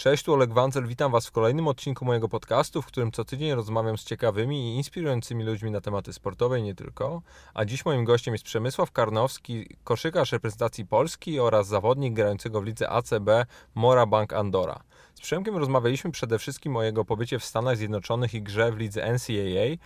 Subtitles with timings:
[0.00, 3.54] Cześć, tu Oleg Wancel, witam Was w kolejnym odcinku mojego podcastu, w którym co tydzień
[3.54, 7.22] rozmawiam z ciekawymi i inspirującymi ludźmi na tematy sportowe i nie tylko.
[7.54, 12.90] A dziś moim gościem jest Przemysław Karnowski, koszykarz reprezentacji Polski oraz zawodnik grającego w lidze
[12.90, 13.28] ACB
[13.74, 14.80] Mora Bank Andora.
[15.14, 19.12] Z Przemkiem rozmawialiśmy przede wszystkim o jego pobycie w Stanach Zjednoczonych i grze w lidze
[19.12, 19.76] NCAA,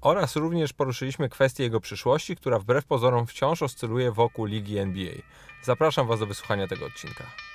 [0.00, 5.14] oraz również poruszyliśmy kwestię jego przyszłości, która wbrew pozorom wciąż oscyluje wokół ligi NBA.
[5.62, 7.51] Zapraszam Was do wysłuchania tego odcinka.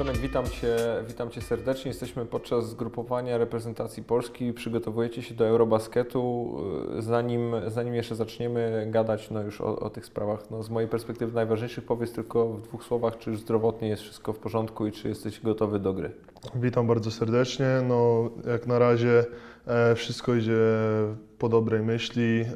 [0.00, 0.76] Przemek, witam Cię,
[1.08, 1.88] witam Cię serdecznie.
[1.88, 4.52] Jesteśmy podczas zgrupowania reprezentacji Polski.
[4.52, 6.56] Przygotowujecie się do Eurobasketu.
[6.98, 11.34] Zanim, zanim jeszcze zaczniemy gadać no już o, o tych sprawach, no z mojej perspektywy
[11.34, 15.08] najważniejszych, powiedz tylko w dwóch słowach, czy już zdrowotnie jest wszystko w porządku i czy
[15.08, 16.12] jesteś gotowy do gry.
[16.54, 17.66] Witam bardzo serdecznie.
[17.88, 19.24] No, jak na razie
[19.66, 20.60] e, wszystko idzie
[21.38, 22.40] po dobrej myśli.
[22.40, 22.46] E,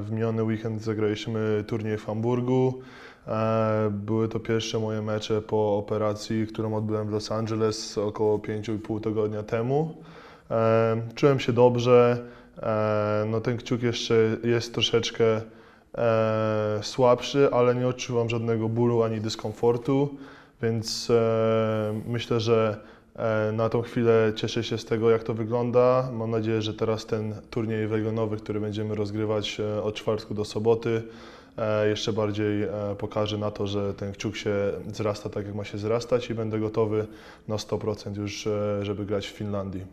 [0.00, 2.80] w miniony weekend zagraliśmy turniej w Hamburgu.
[3.28, 9.00] E, były to pierwsze moje mecze po operacji, którą odbyłem w Los Angeles około 5,5
[9.00, 9.94] tygodnia temu.
[10.50, 12.24] E, czułem się dobrze.
[12.62, 15.40] E, no, ten kciuk jeszcze jest troszeczkę
[16.82, 20.16] słabszy, ale nie odczuwam żadnego bólu ani dyskomfortu,
[20.62, 21.12] więc
[22.06, 22.80] myślę, że
[23.52, 26.08] na tą chwilę cieszę się z tego, jak to wygląda.
[26.12, 31.02] Mam nadzieję, że teraz ten turniej regionowy, który będziemy rozgrywać od czwartku do soboty,
[31.88, 34.54] jeszcze bardziej e, pokaże na to, że ten kciuk się
[34.92, 37.06] zrasta tak, jak ma się zrastać i będę gotowy
[37.48, 39.84] na 100% już, e, żeby grać w Finlandii.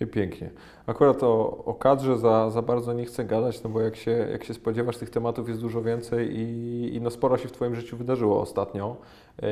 [0.00, 0.50] I pięknie.
[0.86, 4.44] Akurat o, o kadrze za, za bardzo nie chcę gadać, no bo jak się, jak
[4.44, 7.96] się spodziewasz, tych tematów jest dużo więcej i, i no sporo się w Twoim życiu
[7.96, 8.96] wydarzyło ostatnio.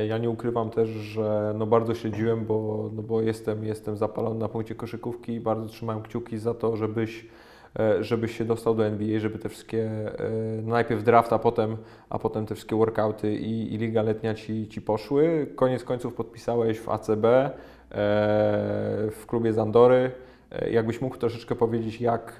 [0.08, 4.48] Ja nie ukrywam też, że no bardzo śledziłem, bo, no bo jestem, jestem zapalony na
[4.48, 7.26] punkcie koszykówki i bardzo trzymałem kciuki za to, żebyś
[7.78, 10.30] E, żebyś się dostał do NBA, żeby te wszystkie, e,
[10.62, 11.76] najpierw draft, a potem,
[12.10, 15.46] a potem te wszystkie workouty i, i liga letnia ci, ci poszły.
[15.56, 17.50] Koniec końców podpisałeś w ACB, e,
[19.10, 20.10] w klubie Zandory.
[20.70, 22.38] Jakbyś mógł troszeczkę powiedzieć, jak,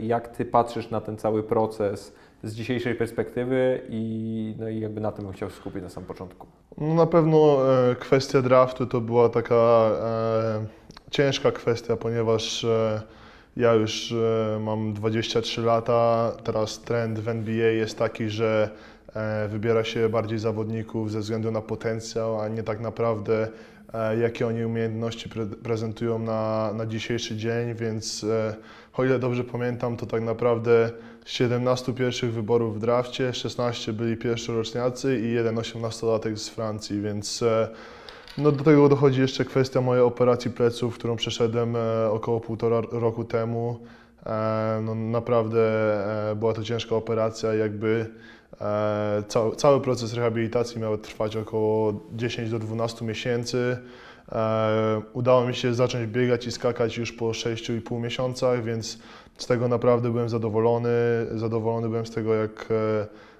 [0.00, 5.12] jak Ty patrzysz na ten cały proces z dzisiejszej perspektywy i, no i jakby na
[5.12, 6.46] tym bym chciał skupić na samym początku.
[6.78, 7.58] No na pewno
[7.90, 10.66] e, kwestia draftu to była taka e,
[11.10, 13.02] ciężka kwestia, ponieważ e,
[13.58, 18.70] ja już e, mam 23 lata, teraz trend w NBA jest taki, że
[19.14, 23.48] e, wybiera się bardziej zawodników ze względu na potencjał, a nie tak naprawdę
[23.94, 28.26] e, jakie oni umiejętności pre prezentują na, na dzisiejszy dzień, więc
[28.96, 30.90] o ile dobrze pamiętam, to tak naprawdę
[31.24, 37.44] z 17 pierwszych wyborów w drafcie 16 byli pierwszoroczniacy i jeden 18-latek z Francji, więc
[38.38, 43.24] no do tego dochodzi jeszcze kwestia mojej operacji pleców, którą przeszedłem e, około półtora roku
[43.24, 43.78] temu.
[44.26, 45.60] E, no naprawdę
[46.30, 48.06] e, była to ciężka operacja, jakby
[49.28, 53.78] cały, cały proces rehabilitacji miał trwać około 10 do 12 miesięcy.
[55.12, 58.98] Udało mi się zacząć biegać i skakać już po 6,5 miesiącach, więc
[59.38, 60.90] z tego naprawdę byłem zadowolony.
[61.34, 62.68] Zadowolony byłem z tego, jak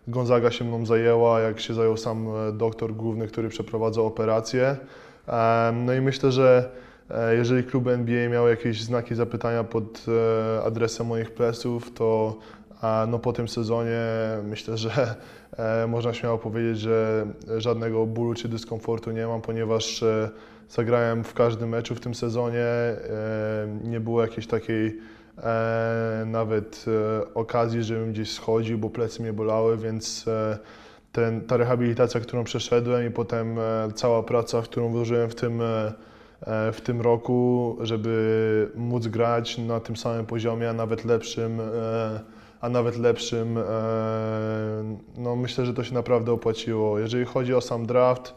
[0.08, 4.76] Gonzaga się mną zajęła, jak się zajął sam e, doktor główny, który przeprowadzał operację.
[5.72, 6.70] No i myślę, że
[7.10, 12.38] e, jeżeli klub NBA miał jakieś znaki zapytania pod e, adresem moich pleców, to
[13.08, 14.00] no po tym sezonie
[14.44, 15.14] myślę, że
[15.88, 17.26] można śmiało powiedzieć, że
[17.56, 20.04] żadnego bólu czy dyskomfortu nie mam, ponieważ
[20.68, 22.66] zagrałem w każdym meczu w tym sezonie.
[23.84, 24.98] Nie było jakiejś takiej
[26.26, 30.58] nawet e, okazji, żebym gdzieś schodził, bo plecy mnie bolały, więc e,
[31.12, 35.92] ten, ta rehabilitacja, którą przeszedłem i potem e, cała praca, którą włożyłem w tym, e,
[36.40, 41.60] e, w tym roku, żeby móc grać na tym samym poziomie, a nawet lepszym,
[42.60, 43.58] a nawet lepszym,
[45.16, 46.98] no myślę, że to się naprawdę opłaciło.
[46.98, 48.34] Jeżeli chodzi o sam draft,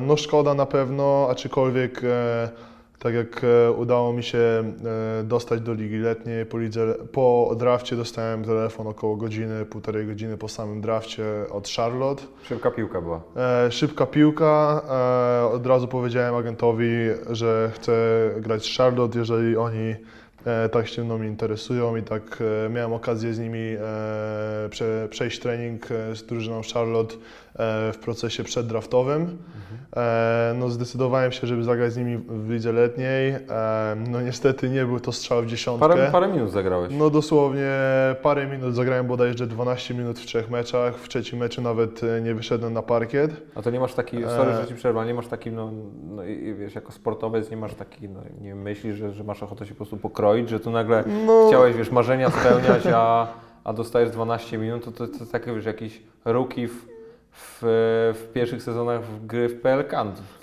[0.00, 2.02] no szkoda na pewno, aczkolwiek
[3.02, 7.96] tak jak e, udało mi się e, dostać do ligi letniej, po, lidze, po drafcie
[7.96, 12.22] dostałem telefon około godziny, półtorej godziny po samym drafcie od Charlotte.
[12.42, 13.20] Szybka piłka była.
[13.36, 14.82] E, szybka piłka.
[15.52, 16.90] Od razu powiedziałem agentowi,
[17.30, 17.92] że chcę
[18.40, 19.94] grać z Charlotte, jeżeli oni
[20.72, 23.76] tak się mną interesują i tak miałem okazję z nimi
[24.70, 27.14] prze, przejść trening z drużyną Charlotte
[27.92, 29.22] w procesie przeddraftowym.
[29.22, 29.72] Mhm.
[29.96, 33.30] E, no zdecydowałem się, żeby zagrać z nimi w lidze letniej.
[33.30, 35.88] E, no niestety nie był to strzał w dziesiątkę.
[35.88, 36.92] Parę, parę minut zagrałeś.
[36.98, 37.70] No dosłownie
[38.22, 40.96] parę minut zagrałem bodajże 12 minut w trzech meczach.
[40.96, 43.30] W trzecim meczu nawet e, nie wyszedłem na parkiet.
[43.54, 45.72] A to nie masz taki, sorry, że Ci przerwa, nie masz taki, no,
[46.10, 46.22] no
[46.58, 49.76] wiesz, jako sportowiec nie masz taki, no, nie myślisz, że, że masz ochotę się po
[49.76, 51.48] prostu pokroić, że tu nagle no.
[51.48, 53.26] chciałeś, wiesz, marzenia spełniać, a
[53.64, 56.91] a dostajesz 12 minut, to to, to tak wiesz, jakiś rookie w,
[57.32, 57.58] w,
[58.14, 59.92] w pierwszych sezonach w gry w PLK.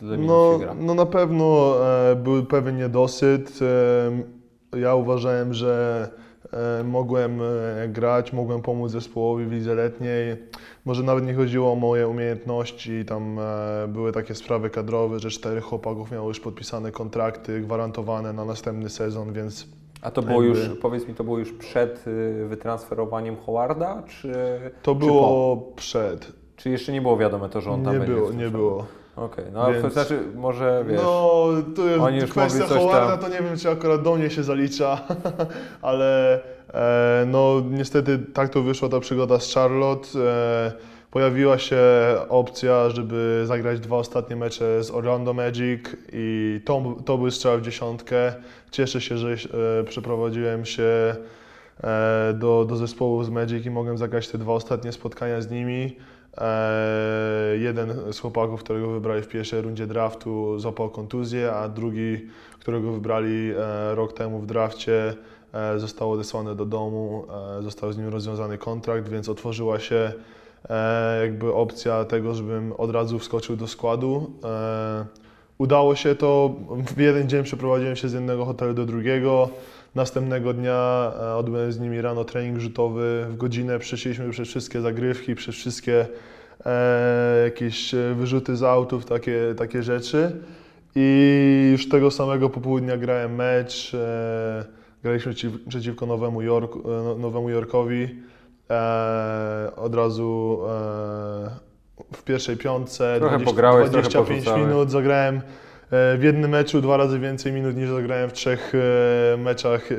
[0.02, 0.74] No, się gra.
[0.80, 1.76] no na pewno
[2.12, 3.60] e, był pewien niedosyt.
[3.62, 6.08] E, ja uważałem, że
[6.54, 10.38] e, mogłem e, grać, mogłem pomóc zespołowi w lidze letniej.
[10.86, 15.64] Może nawet nie chodziło o moje umiejętności, tam e, były takie sprawy kadrowe, że czterech
[15.64, 19.68] chłopaków miało już podpisane kontrakty gwarantowane na następny sezon, więc
[20.02, 24.34] A to było już, powiedz mi, to było już przed y, wytransferowaniem Howarda, czy,
[24.84, 26.39] to czy było przed.
[26.60, 28.86] Czy jeszcze nie było wiadome to, że on tam Nie będzie było, nie było.
[29.16, 33.18] Okej, no ale Więc- to znaczy, może wiesz, No, to jest oni już kwestia Howarda,
[33.18, 35.02] tam- to nie wiem, czy akurat do mnie się zalicza,
[35.82, 36.40] ale
[36.74, 40.08] e, no niestety tak to wyszła ta przygoda z Charlotte.
[40.20, 40.72] E,
[41.12, 41.78] pojawiła się
[42.30, 45.82] opcja, żeby zagrać dwa ostatnie mecze z Orlando Magic
[46.14, 48.34] i to, to był strzał w dziesiątkę.
[48.72, 49.34] Cieszę się, że
[49.80, 51.16] e, przeprowadziłem się
[51.84, 55.96] e, do, do zespołu z Magic i mogłem zagrać te dwa ostatnie spotkania z nimi.
[56.38, 62.28] E, jeden z chłopaków, którego wybrali w pierwszej rundzie draftu, złapał kontuzję, a drugi,
[62.60, 65.16] którego wybrali e, rok temu w drafcie,
[65.54, 67.26] e, został odesłany do domu,
[67.62, 70.14] został z nim rozwiązany kontrakt, więc otworzyła się
[71.22, 74.32] jakby opcja tego, żebym od razu wskoczył do składu.
[75.58, 76.56] Udało się to,
[76.96, 79.50] w jeden dzień przeprowadziłem się z jednego hotelu do drugiego.
[79.96, 83.80] Następnego dnia e, odbyłem z nimi rano trening rzutowy w godzinę.
[83.80, 86.08] Przeszliśmy przez wszystkie zagrywki, przez wszystkie
[86.66, 90.32] e, jakieś e, wyrzuty z autów, takie, takie rzeczy.
[90.96, 93.94] I już tego samego popołudnia grałem mecz.
[93.96, 94.66] E,
[95.04, 98.16] graliśmy przeciw, przeciwko Nowemu, Jorku, e, No- Nowemu Jorkowi.
[98.70, 100.60] E, od razu
[102.14, 104.62] w pierwszej piątce Trochę pograłeś, trochę 25 porzucałeś.
[104.68, 105.42] minut zagrałem
[105.92, 108.74] w jednym meczu dwa razy więcej minut niż zagrałem w trzech
[109.34, 109.96] e, meczach e,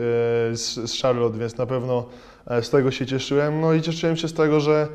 [0.57, 2.07] z, z Charlotte, więc na pewno
[2.47, 3.61] e, z tego się cieszyłem.
[3.61, 4.89] No i cieszyłem się z tego, że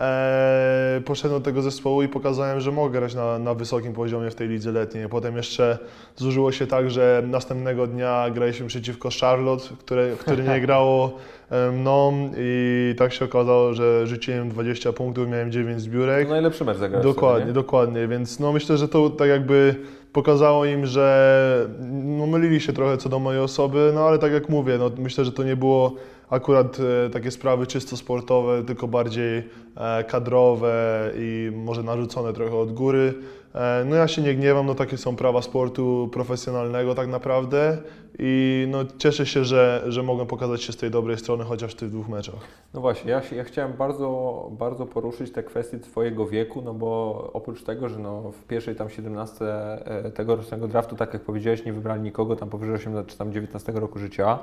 [0.00, 4.34] e, poszedłem do tego zespołu i pokazałem, że mogę grać na, na wysokim poziomie w
[4.34, 5.08] tej lidze letniej.
[5.08, 5.78] Potem jeszcze
[6.16, 11.16] złożyło się tak, że następnego dnia graliśmy przeciwko Charlotte, które, które nie grało
[11.50, 16.28] e, mną i tak się okazało, że rzuciłem 20 punktów, miałem 9 zbiórek.
[16.28, 17.52] najlepszy mecz zagrałeś Dokładnie, nie?
[17.52, 19.74] dokładnie, więc no myślę, że to tak jakby
[20.12, 24.48] pokazało im, że no mylili się trochę co do mojej osoby, no ale tak jak
[24.48, 25.94] mówię, no myślę, że to nie było
[26.30, 29.42] akurat e, takie sprawy czysto sportowe, tylko bardziej
[29.76, 33.14] e, kadrowe i może narzucone trochę od góry.
[33.58, 37.78] E, no ja się nie gniewam, no takie są prawa sportu profesjonalnego tak naprawdę
[38.18, 41.76] i no cieszę się, że, że mogłem pokazać się z tej dobrej strony chociaż w
[41.76, 42.40] tych dwóch meczach.
[42.74, 47.30] No właśnie, ja, się, ja chciałem bardzo, bardzo poruszyć te kwestie Twojego wieku, no bo
[47.32, 51.72] oprócz tego, że no w pierwszej tam 17 e, tegorocznego draftu, tak jak powiedziałeś, nie
[51.72, 54.38] wybrali nikogo tam powyżej 18 czy tam 19 roku życia,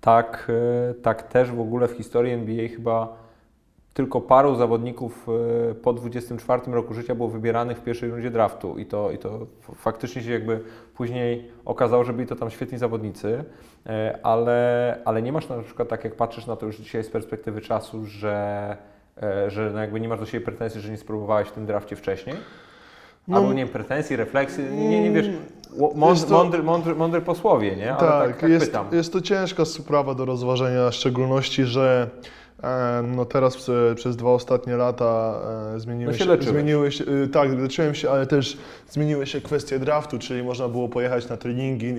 [0.00, 0.52] tak,
[0.90, 3.27] e, tak też w ogóle w historii NBA chyba
[3.98, 5.26] tylko paru zawodników
[5.70, 9.46] e, po 24 roku życia było wybieranych w pierwszej rundzie draftu i to, i to
[9.74, 10.60] faktycznie się jakby
[10.94, 13.44] później okazało, że byli to tam świetni zawodnicy,
[13.86, 17.10] e, ale, ale nie masz na przykład tak jak patrzysz na to już dzisiaj z
[17.10, 18.76] perspektywy czasu, że,
[19.22, 21.96] e, że no jakby nie masz do siebie pretensji, że nie spróbowałeś w tym drafcie
[21.96, 22.36] wcześniej?
[23.28, 25.30] No, Albo nie wiem, pretensji, refleksji, nie, nie wiesz,
[25.78, 27.94] ło- mądry, to- mądry, mądry, mądry posłowie, nie?
[27.94, 28.86] Ale tak, tak, jest, pytam.
[28.92, 32.10] jest to ciężka sprawa do rozważenia, w szczególności, że
[33.02, 35.40] no teraz e, przez dwa ostatnie lata
[35.74, 38.58] e, zmieniły No się się, zmieniły się e, tak, leczyłem się, ale też
[38.90, 41.94] zmieniły się kwestie draftu, czyli można było pojechać na treningi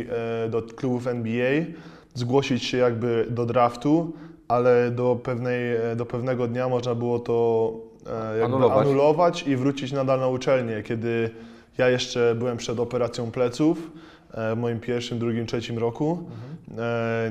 [0.46, 1.66] e, do klubów NBA,
[2.14, 4.14] zgłosić się jakby do draftu,
[4.48, 7.72] ale do, pewnej, e, do pewnego dnia można było to
[8.08, 8.88] e, jakby Anulować.
[8.88, 11.30] anulować i wrócić nadal na uczelnię, kiedy
[11.78, 13.92] ja jeszcze byłem przed operacją pleców
[14.34, 16.20] e, w moim pierwszym, drugim, trzecim roku.
[16.22, 16.59] E,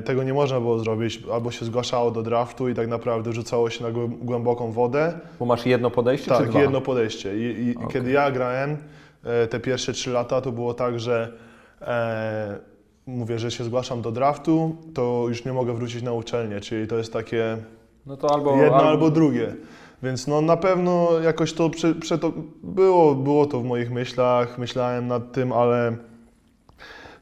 [0.04, 3.84] Tego nie można było zrobić, albo się zgłaszało do draftu i tak naprawdę rzucało się
[3.84, 5.12] na głę- głęboką wodę.
[5.38, 7.38] Bo masz jedno podejście Tak, jedno podejście.
[7.38, 7.88] I, i Okej.
[7.88, 8.76] kiedy ja grałem
[9.24, 11.32] e, te pierwsze trzy lata, to było tak, że
[11.80, 12.58] e,
[13.06, 16.98] mówię, że się zgłaszam do draftu, to już nie mogę wrócić na uczelnię, czyli to
[16.98, 17.56] jest takie
[18.06, 19.54] No to albo, jedno albo drugie.
[20.02, 25.06] Więc no na pewno jakoś to, prze to było, było to w moich myślach, myślałem
[25.06, 25.96] nad tym, ale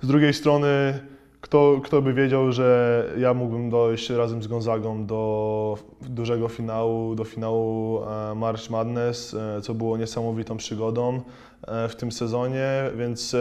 [0.02, 1.00] z drugiej strony
[1.46, 7.24] kto, kto by wiedział, że ja mógłbym dojść razem z Gonzagą do dużego finału, do
[7.24, 11.20] finału e, March Madness, e, co było niesamowitą przygodą
[11.68, 13.36] e, w tym sezonie, więc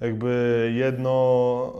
[0.00, 1.72] jakby jedno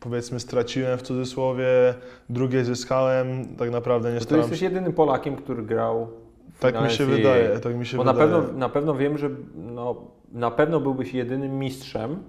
[0.00, 1.94] powiedzmy straciłem w cudzysłowie,
[2.30, 4.66] drugie zyskałem, tak naprawdę nie To ty staram jesteś się...
[4.66, 6.08] jedynym Polakiem, który grał
[6.52, 8.32] w Tak mi się wydaje, tak mi się Bo na wydaje.
[8.32, 9.96] pewno, na pewno wiem, że no,
[10.32, 12.22] na pewno byłbyś jedynym mistrzem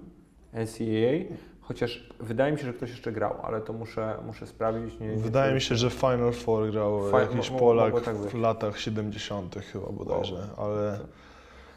[0.52, 1.34] NCAA,
[1.72, 5.00] chociaż wydaje mi się, że ktoś jeszcze grał, ale to muszę, muszę sprawdzić.
[5.00, 8.34] Nie, nie Wydaje mi się, że Final Four grał jakiś mo- mo- Polak tak w
[8.34, 9.56] latach 70.
[9.72, 10.98] chyba bodajże, ale...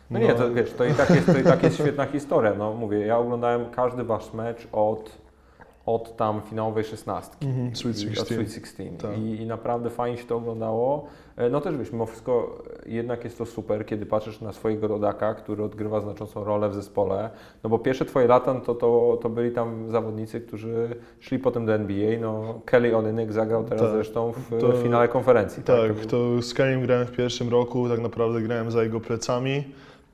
[0.09, 2.53] No nie, to wiesz, to i tak jest, to i tak jest świetna historia.
[2.53, 5.17] No mówię, ja oglądałem każdy wasz mecz od,
[5.85, 7.47] od tam finałowej szesnastki.
[7.47, 8.35] Mhm, Sweet I- Od 16.
[8.35, 8.97] Sweet 16.
[9.01, 9.17] Tak.
[9.17, 11.07] I, I naprawdę fajnie się to oglądało.
[11.37, 14.87] E, No też wiesz, mimo wszystko e, jednak jest to super, kiedy patrzysz na swojego
[14.87, 17.29] rodaka, który odgrywa znaczącą rolę w zespole.
[17.63, 21.65] No bo pierwsze twoje lata no to, to, to byli tam zawodnicy, którzy szli potem
[21.65, 22.19] do NBA.
[22.21, 23.91] No Kelly Olynyk zagrał teraz Tak.
[23.91, 25.63] zresztą w To- e, finale konferencji.
[25.63, 29.63] Tak, był- to z Kelim grałem w pierwszym roku, tak naprawdę grałem za jego plecami.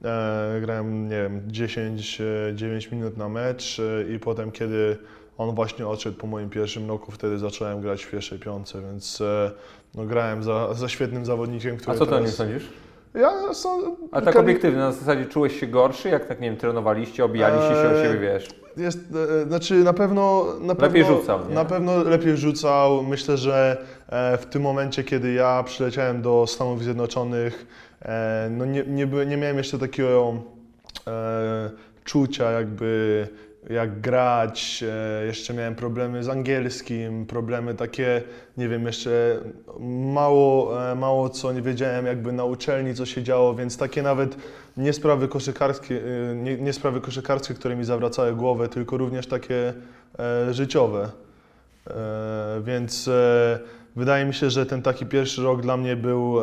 [0.06, 3.82] E, grałem, nie wiem, 10-9 minut na mecz
[4.16, 4.98] i potem, kiedy
[5.42, 9.52] on właśnie odszedł po moim pierwszym roku, wtedy zacząłem grać w pierwszej piątce, więc e,
[9.96, 12.36] no, grałem za, za świetnym zawodnikiem, który A co ty o nim teraz...
[12.36, 12.70] sądzisz?
[13.14, 17.26] Ja są, Ale tak obiektywnie, na zasadzie czułeś się gorszy, jak tak, nie wiem, trenowaliście,
[17.26, 18.50] obijaliście się o Eee, siebie, wiesz.
[18.78, 19.00] Jest,
[19.40, 21.56] e, znaczy na pewno, na Lepiej pewno, rzucał, nie?
[21.56, 23.04] Na pewno lepiej rzucał.
[23.04, 27.66] Myślę, że e, w tym momencie, kiedy ja przyleciałem do Stanów Zjednoczonych,
[28.02, 30.34] e, no nie, nie, nie miałem jeszcze takiego
[31.08, 31.70] e,
[32.04, 33.28] czucia jakby
[33.70, 38.22] jak grać, e, jeszcze miałem problemy z angielskim, problemy takie,
[38.58, 39.40] nie wiem, jeszcze
[40.14, 44.36] mało, e, mało co nie wiedziałem jakby na uczelni, co się działo, więc takie nawet
[44.78, 46.02] nie sprawy koszykarskie,
[46.32, 49.74] e, nie, nie sprawy koszykarskie, które mi zawracały głowę, tylko również takie
[50.52, 51.10] życiowe.
[52.64, 53.10] Więc
[53.96, 56.38] wydaje mi się, że ten taki pierwszy rok dla mnie był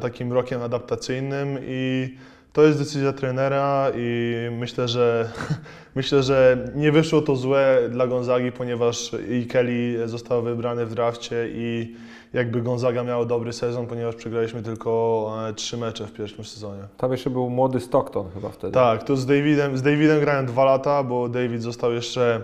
[0.00, 2.14] takim rokiem adaptacyjnym i
[2.54, 5.30] to jest decyzja trenera i myślę, że
[5.96, 11.48] myślę, że nie wyszło to złe dla Gonzagi, ponieważ i Kelly został wybrany w drafcie
[11.52, 11.96] i
[12.32, 16.82] jakby Gonzaga miał dobry sezon, ponieważ przegraliśmy tylko e, trzy mecze w pierwszym sezonie.
[16.96, 18.72] Tam jeszcze był młody Stockton chyba wtedy.
[18.72, 22.42] Tak, to z Davidem, z Davidem grałem dwa lata, bo David został jeszcze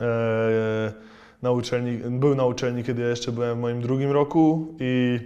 [0.00, 0.92] e,
[1.42, 5.20] na uczelni, był na uczelni, kiedy ja jeszcze byłem w moim drugim roku i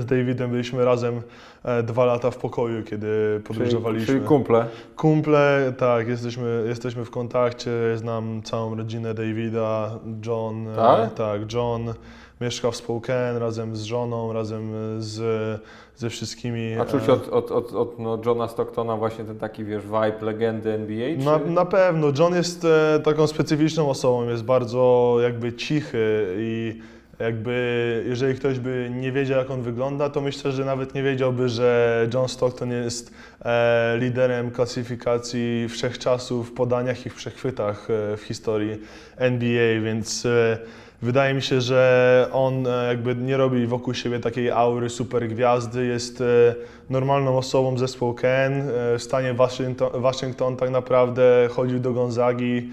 [0.00, 1.22] z Davidem byliśmy razem
[1.64, 4.06] e, dwa lata w pokoju, kiedy Czyli, podróżowaliśmy.
[4.06, 4.66] czyli kumple.
[4.96, 11.14] Kumple, tak, jesteśmy, jesteśmy w kontakcie, znam całą rodzinę Davida, John, e, Tak?
[11.14, 11.94] tak, John
[12.40, 15.60] mieszka w Spokane razem z żoną, razem z,
[15.96, 16.74] ze wszystkimi.
[16.80, 20.18] A czuć e, od, od, od, od no, Johna Stocktona właśnie ten taki, wiesz, vibe
[20.20, 21.18] legendy NBA?
[21.18, 21.24] Czy...
[21.24, 22.06] Na, na pewno.
[22.18, 22.66] John jest
[23.04, 26.80] taką specyficzną osobą, jest bardzo jakby cichy i
[27.18, 31.48] jakby jeżeli ktoś by nie wiedział jak on wygląda, to myślę, że nawet nie wiedziałby,
[31.48, 38.22] że John Stockton jest e, liderem klasyfikacji wszechczasów w podaniach i w przechwytach e, w
[38.22, 38.78] historii
[39.16, 40.58] NBA, więc e,
[41.04, 45.86] Wydaje mi się, że on e, jakby nie robi wokół siebie takiej aury super gwiazdy,
[45.86, 46.54] jest e,
[46.90, 52.70] normalną osobą zespołu Ken, e, w stanie Waszyngton, Waszyngton tak naprawdę chodził do Gonzagi,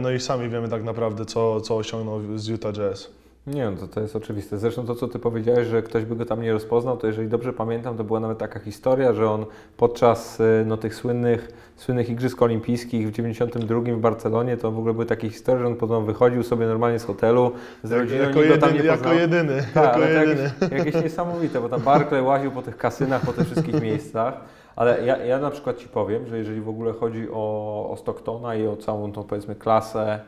[0.00, 3.19] no i sami wiemy tak naprawdę co, co osiągnął z Utah Jazz.
[3.46, 4.58] Nie, no to, to jest oczywiste.
[4.58, 7.52] Zresztą to, co ty powiedziałeś, że ktoś by go tam nie rozpoznał, to jeżeli dobrze
[7.52, 12.42] pamiętam, to była nawet taka historia, że on podczas y, no, tych słynnych, słynnych Igrzysk
[12.42, 16.42] Olimpijskich w 92 w Barcelonie, to w ogóle były takie historie, że on potem wychodził
[16.42, 19.12] sobie normalnie z hotelu z rodziną, jako, nikt go tam nie jedyny, poznał.
[19.14, 20.50] jako jedyny, Tak, jako ale jedyny.
[20.60, 24.34] jakieś, jakieś niesamowite, bo tam Barclay łaził po tych kasynach, po tych wszystkich miejscach.
[24.76, 28.54] Ale ja, ja na przykład Ci powiem, że jeżeli w ogóle chodzi o, o Stocktona
[28.54, 30.20] i o całą tą powiedzmy klasę,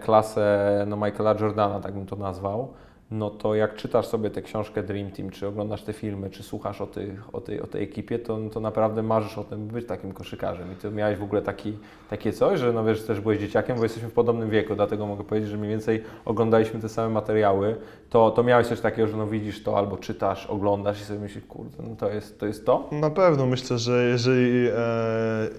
[0.00, 2.68] klasę no Michaela Jordana, tak bym to nazwał,
[3.10, 6.80] no to jak czytasz sobie tę książkę Dream Team, czy oglądasz te filmy, czy słuchasz
[6.80, 9.86] o, tych, o, tej, o tej ekipie, to, to naprawdę marzysz o tym, by być
[9.86, 10.72] takim koszykarzem.
[10.72, 11.78] I Ty miałeś w ogóle taki,
[12.10, 15.24] takie coś, że no wiesz, też byłeś dzieciakiem, bo jesteśmy w podobnym wieku, dlatego mogę
[15.24, 17.76] powiedzieć, że mniej więcej oglądaliśmy te same materiały,
[18.10, 21.44] to, to miałeś coś takiego, że no widzisz to albo czytasz, oglądasz i sobie myślisz,
[21.44, 22.46] kurde, no to jest to.
[22.46, 22.88] Jest to?
[22.92, 24.72] Na pewno myślę, że jeżeli e,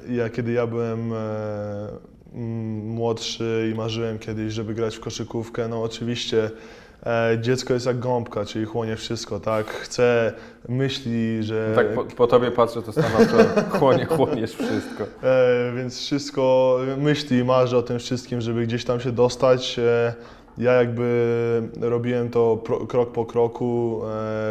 [0.10, 1.18] ja, kiedy ja byłem e,
[2.32, 6.50] młodszy i marzyłem kiedyś, żeby grać w koszykówkę, no oczywiście
[7.06, 9.68] e, dziecko jest jak gąbka, czyli chłonie wszystko, tak?
[9.68, 10.34] Chce,
[10.70, 11.74] myśli, że...
[11.76, 13.38] Tak po, po tobie patrzę, to stanowczo
[13.80, 15.04] chłonie, chłoniesz wszystko.
[15.24, 19.80] E, więc wszystko myśli i marzy o tym wszystkim, żeby gdzieś tam się dostać.
[19.80, 20.14] E,
[20.58, 24.02] ja jakby robiłem to pro, krok po kroku.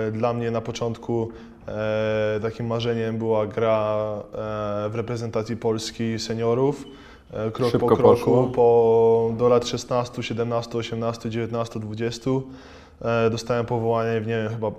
[0.08, 1.28] E, dla mnie na początku
[1.68, 3.96] e, takim marzeniem była gra
[4.32, 6.84] e, w reprezentacji Polski seniorów.
[7.32, 8.44] E, krok Szybko po kroku, poszło.
[8.54, 12.30] po, do lat 16, 17, 18, 19, 20.
[13.02, 14.70] E, Dostałem powołanie w, nie wiem, chyba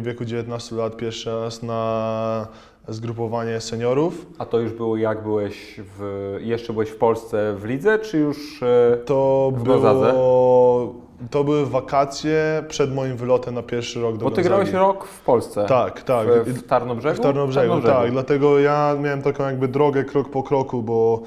[0.00, 2.46] w wieku 19 lat pierwszy raz na
[2.88, 4.26] zgrupowanie seniorów.
[4.38, 8.62] A to już było jak byłeś w, jeszcze byłeś w Polsce w lidze, czy już
[8.62, 10.94] e, To W było,
[11.30, 14.48] to były wakacje przed moim wylotem na pierwszy rok do Bo ty Gonzagi.
[14.48, 15.64] grałeś rok w Polsce.
[15.68, 16.28] Tak, tak.
[16.28, 17.16] W, w Tarnobrzegu?
[17.16, 18.10] W Tarnobrzegu, tak.
[18.12, 21.20] Dlatego ja miałem taką jakby drogę krok po kroku, bo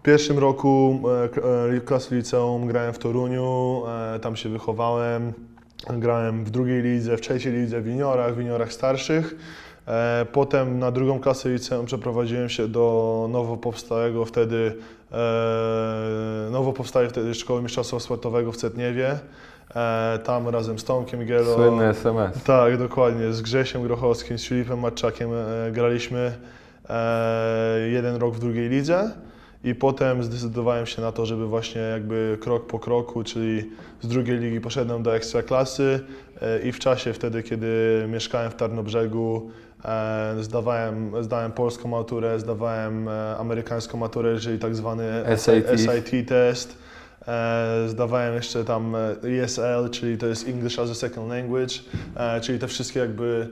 [0.00, 1.00] W pierwszym roku
[1.72, 3.82] e, e, klasy liceum grałem w Toruniu,
[4.14, 5.32] e, tam się wychowałem.
[5.90, 9.34] Grałem w drugiej lidze, w trzeciej lidze, w juniorach, w juniorach starszych.
[10.32, 14.76] Potem na drugą klasę liceum przeprowadziłem się do nowo powstałego wtedy,
[16.50, 19.18] nowo powstałej wtedy Szkoły Mistrzostwa Sportowego w Cetniewie.
[20.24, 21.54] Tam razem z Tomkiem Gielo.
[21.54, 22.42] Słynny SMS.
[22.44, 23.32] Tak, dokładnie.
[23.32, 25.30] Z Grzesiem Grochowskim, z Filipem Matczakiem
[25.72, 26.32] graliśmy
[27.90, 29.10] jeden rok w drugiej lidze
[29.64, 33.70] i potem zdecydowałem się na to, żeby właśnie jakby krok po kroku, czyli
[34.02, 36.00] z drugiej ligi poszedłem do ekstraklasy
[36.42, 39.50] e, i w czasie wtedy, kiedy mieszkałem w Tarnobrzegu,
[39.84, 45.04] e, zdawałem, zdałem polską maturę, zdawałem e, amerykańską maturę, czyli tak zwany
[45.36, 45.80] SAT.
[45.80, 46.78] SIT test.
[47.86, 48.96] Zdawałem jeszcze tam
[49.42, 51.74] ESL, czyli to jest English as a Second Language,
[52.42, 53.48] czyli te wszystkie jakby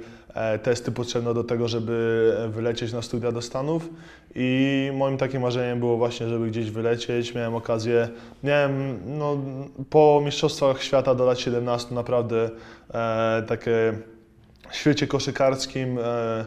[0.63, 3.89] testy potrzebne do tego, żeby e, wylecieć na studia do Stanów.
[4.35, 7.35] I moim takim marzeniem było właśnie, żeby gdzieś wylecieć.
[7.35, 8.09] Miałem okazję,
[8.45, 9.37] miałem no,
[9.91, 12.51] po Mistrzostwach Świata do lat 17 naprawdę
[12.95, 13.93] e, takie
[14.71, 16.45] w świecie koszykarskim e,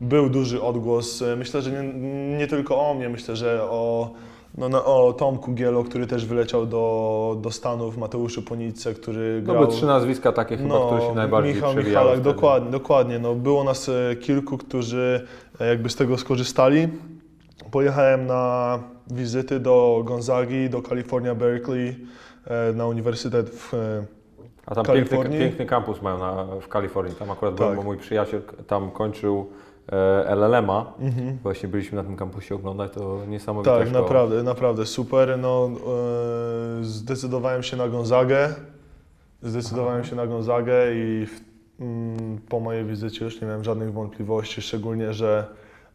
[0.00, 1.22] był duży odgłos.
[1.22, 1.92] E, Myślę, że nie,
[2.38, 4.10] nie tylko o mnie, myślę, że o,
[4.58, 9.52] no, no, o Tomku Gielo, który też wyleciał do, do Stanów, Mateuszu Ponice, który No
[9.52, 9.64] grał...
[9.64, 12.22] były trzy nazwiska takie chyba, które się najbardziej Michał Michalak, wtedy.
[12.22, 13.18] dokładnie, dokładnie.
[13.18, 15.26] No, było nas e, kilku, którzy
[15.60, 16.88] e, jakby z tego skorzystali.
[17.70, 18.78] Pojechałem na
[19.10, 21.96] wizyty do Gonzagi, do California Berkeley,
[22.46, 23.72] e, na uniwersytet w
[24.66, 27.14] A tam piękny, piękny kampus mają na, w Kalifornii.
[27.14, 27.76] Tam akurat byłem, Tak.
[27.78, 29.50] bo mój przyjaciel tam kończył
[30.26, 30.92] LLM-a.
[31.00, 31.38] mhm.
[31.42, 34.02] Właśnie byliśmy na tym kampusie oglądać, to niesamowita Tak, szkoła.
[34.02, 35.38] naprawdę, naprawdę super.
[35.38, 35.70] No,
[36.80, 38.54] e, zdecydowałem się na Gonzagę.
[39.42, 41.40] Zdecydowałem się na Gonzagę i w,
[41.80, 45.46] mm, po mojej wizycie już nie miałem żadnych wątpliwości, szczególnie, że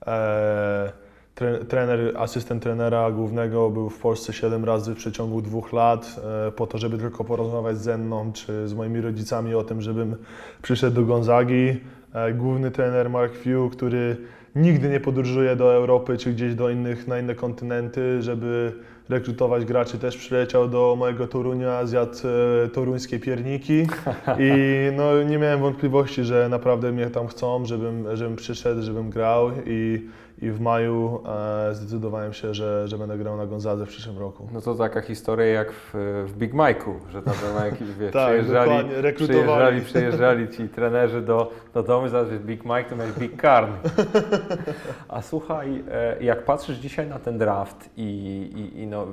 [0.08, 0.91] e,
[1.36, 6.51] tre, trener, asystent trenera głównego był w Polsce 7 razy w przeciągu dwóch lat e,
[6.51, 10.15] po to, żeby tylko porozmawiać ze mną czy z moimi rodzicami o tym, żebym
[10.62, 11.77] przyszedł do Gonzagi.
[12.26, 14.18] E, główny trener Mark Few, który
[14.56, 18.74] nigdy nie podróżuje do Europy czy gdzieś do innych, na inne kontynenty, żeby
[19.10, 22.14] rekrutować graczy, też przyleciał do mojego Torunia, zjadł
[22.66, 23.88] e, toruńskie pierniki.
[24.40, 24.51] I
[24.98, 29.51] no, nie miałem wątpliwości, że naprawdę mnie tam chcą, żebym, żebym przyszedł, żebym grał.
[29.66, 30.01] I,
[30.42, 31.24] i w maju
[31.70, 34.48] e, zdecydowałem się, że, że będę grał na Gonzadze w przyszłym roku.
[34.54, 35.94] No to taka historia jak w,
[36.28, 41.52] w Big Mike'u, że tam na jakiś, wiesz, Tak, przyjeżdżali, przyjeżdżali, przyjeżdżali ci trenerzy do,
[41.74, 43.72] do domu, zaraz jest Big Mike, to miałeś Big Karn.
[45.08, 48.04] A słuchaj, e, jak patrzysz dzisiaj na ten draft i,
[48.56, 49.08] i, i no,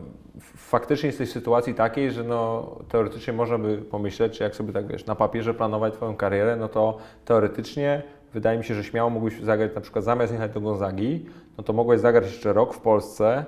[0.56, 4.86] faktycznie jesteś w sytuacji takiej, że no, teoretycznie można by pomyśleć, czy jak sobie tak
[4.86, 8.02] wiesz, na papierze planować Twoją karierę, no to teoretycznie
[8.34, 11.26] wydaje mi się, że śmiało mógłbyś zagrać na przykład zamiast jechać do Gonzagi,
[11.58, 13.44] no to mogłeś zagrać jeszcze rok w Polsce,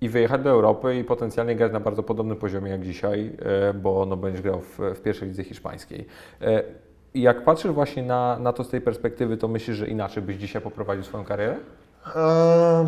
[0.00, 3.32] i wyjechać do Europy i potencjalnie grać na bardzo podobnym poziomie jak dzisiaj,
[3.70, 6.06] e, bo no, będziesz grał w, w pierwszej lidze hiszpańskiej.
[6.42, 6.62] E,
[7.14, 10.62] Jak patrzysz właśnie na, na to z tej perspektywy, to myślisz, że inaczej byś dzisiaj
[10.62, 11.56] poprowadził swoją karierę?
[12.16, 12.86] Eee,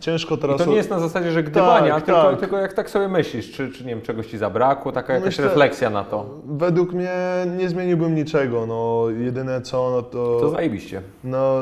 [0.00, 0.58] ciężko I teraz...
[0.58, 2.40] to nie jest na zasadzie, że gdybania, Tak, tylko, tak.
[2.40, 5.44] tylko jak tak sobie myślisz, czy, czy nie wiem, czegoś Ci zabrakło, taka jakaś Myślę-
[5.44, 6.26] refleksja na to.
[6.46, 7.12] Według mnie
[7.56, 10.40] nie zmieniłbym niczego, no jedyne co, no to...
[10.40, 11.02] To zajebiście.
[11.24, 11.54] No,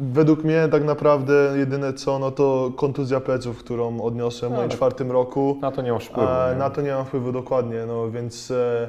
[0.00, 4.76] według mnie tak naprawdę jedyne co, no to kontuzja pleców, którą odniosłem w moim Ale-
[4.76, 5.58] czwartym roku.
[5.62, 6.28] Na to nie masz wpływu.
[6.52, 6.58] Nie?
[6.58, 8.88] na to nie mam wpływu dokładnie, no więc e,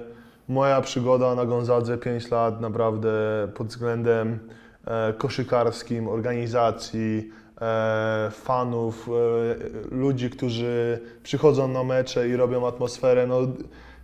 [0.50, 3.12] moja przygoda na Gonzadze 5 lat naprawdę
[3.56, 4.40] pod względem
[4.88, 7.30] e, koszykarskim, organizacji,
[8.32, 13.38] fanów, e, ludzi, którzy przychodzą na mecze i robią atmosferę, no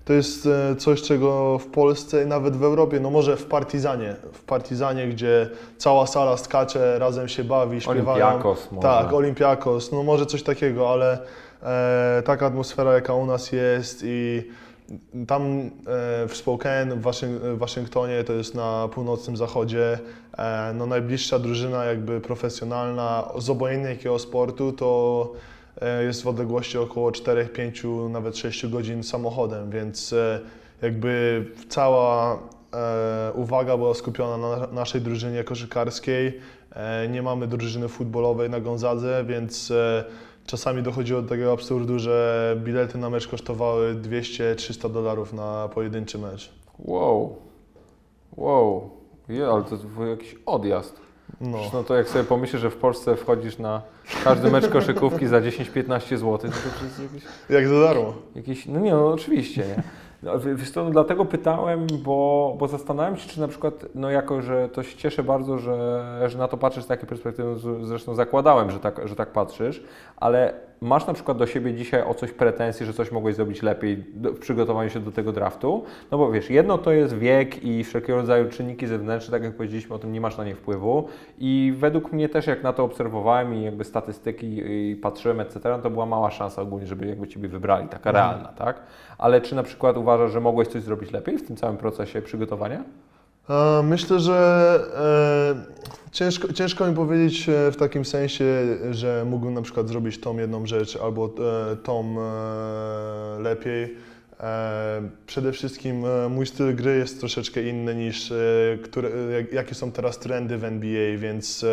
[0.05, 4.15] to jest e, coś, czego w Polsce i nawet w Europie, no może w Partizanie,
[4.33, 8.25] w Partizanie, gdzie cała sala skacze, razem się bawi, śpiewają.
[8.25, 8.87] Olimpiakos może.
[8.87, 11.19] Tak, Olimpiakos, no może coś takiego, ale
[11.63, 14.43] e, taka atmosfera jaka u nas jest i
[15.27, 15.69] tam e,
[16.27, 19.99] w Spokane, w, Waszyng- w Waszyngtonie, to jest na północnym zachodzie,
[20.37, 25.31] e, no najbliższa drużyna jakby profesjonalna z obojętnie jakiego sportu to
[25.81, 30.15] e, jest w odległości około 4, 5, nawet 6 godzin samochodem, więc
[30.81, 32.39] jakby cała
[33.33, 36.39] uwaga była skupiona na naszej drużynie koszykarskiej.
[37.09, 39.73] Nie mamy drużyny futbolowej na Gonzadze, więc
[40.47, 46.53] czasami dochodziło do takiego absurdu, że bilety na mecz kosztowały 200-300 dolarów na pojedynczy mecz.
[46.79, 47.35] Wow.
[48.37, 48.89] Wow.
[49.29, 51.01] Je, ale to był jakiś odjazd.
[51.41, 51.57] No.
[51.73, 53.81] No to jak sobie pomyślisz, że w Polsce wchodzisz na
[54.23, 58.13] każdy mecz koszykówki za 10-15 zł, to to jest jakiś Jak za darmo.
[58.35, 59.83] Jakiś, no nie, no oczywiście, nie.
[60.23, 64.09] No, wi- wiesz co, no dlatego pytałem, bo, bo zastanawiam się, czy na przykład, no
[64.09, 67.87] jako, że to się cieszę bardzo, że, że na to patrzysz z takiej perspektywy, z-
[67.87, 69.83] zresztą zakładałem, że tak, że tak patrzysz,
[70.17, 73.97] ale masz na przykład do siebie dzisiaj o coś pretensje, że coś mogłeś zrobić lepiej
[74.15, 75.83] w przygotowaniu się do tego draftu?
[76.11, 79.95] No bo wiesz, jedno to jest wiek i wszelkiego rodzaju czynniki zewnętrzne, tak jak powiedzieliśmy
[79.95, 81.07] o tym, nie masz na nie wpływu
[81.39, 85.89] i według mnie też jak na to obserwowałem i jakby statystyki i patrzyłem, etc., to
[85.89, 88.81] była mała szansa ogólnie, żeby jakby Ciebie wybrali, taka realna, tak?
[89.17, 92.83] Ale czy na przykład uważasz, że mogłeś coś zrobić lepiej w tym całym procesie przygotowania?
[93.49, 94.79] E, Myślę, że
[95.93, 98.45] e, ciężko, ciężko mi powiedzieć e, w takim sensie,
[98.91, 101.25] że mógłbym na przykład zrobić tą jedną rzecz albo
[101.71, 104.07] e, tą e, lepiej.
[105.27, 108.33] Przede wszystkim mój styl gry jest troszeczkę inny niż
[108.83, 111.65] które, jak, jakie są teraz trendy w NBA, więc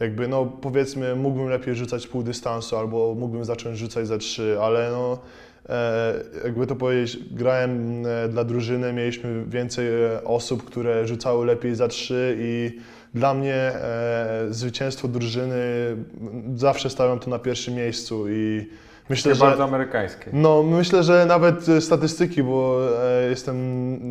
[0.00, 4.90] jakby no powiedzmy mógłbym lepiej rzucać pół dystansu albo mógłbym zacząć rzucać za trzy, ale
[4.90, 5.18] no
[6.44, 9.86] jakby to powiedzieć, grałem dla drużyny, mieliśmy więcej
[10.24, 12.78] osób, które rzucały lepiej za trzy i
[13.14, 15.56] dla mnie e, zwycięstwo drużyny
[16.56, 18.66] zawsze stawiam to na pierwszym miejscu i
[19.08, 20.30] myślę, Myślę, że bardzo amerykańskie.
[20.32, 23.56] no, myślę, że nawet e, statystyki, bo e, jestem.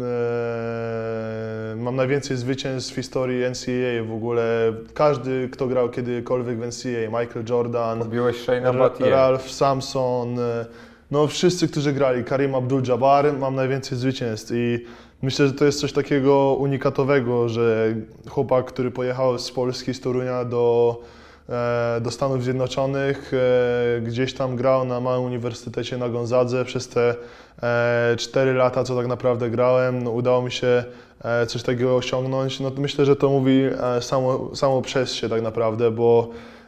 [0.01, 4.73] E, mam najwięcej zwycięstw w historii NCAA w ogóle.
[4.93, 8.45] Każdy, kto grał kiedykolwiek w NCAA, Michael Jordan, Odbiłeś
[8.79, 9.09] Battier.
[9.09, 10.65] Ralph Samson, e,
[11.11, 14.85] no wszyscy, którzy grali, Karim Abdul-Jabbar, mam najwięcej zwycięstw i
[15.21, 17.95] myślę, że to jest coś takiego unikatowego, że
[18.29, 21.01] chłopak, który pojechał z Polski, z Torunia do,
[21.49, 26.65] e, do Stanów Zjednoczonych, e, gdzieś tam grał na małym uniwersytecie na Gonzadze.
[26.65, 27.15] Przez te
[27.63, 30.83] e, 4 lata, co tak naprawdę grałem, no, udało mi się
[31.23, 33.61] e, coś takiego osiągnąć, no myślę, że to mówi
[33.97, 36.58] e, samo, samo przez się tak naprawdę, bo E,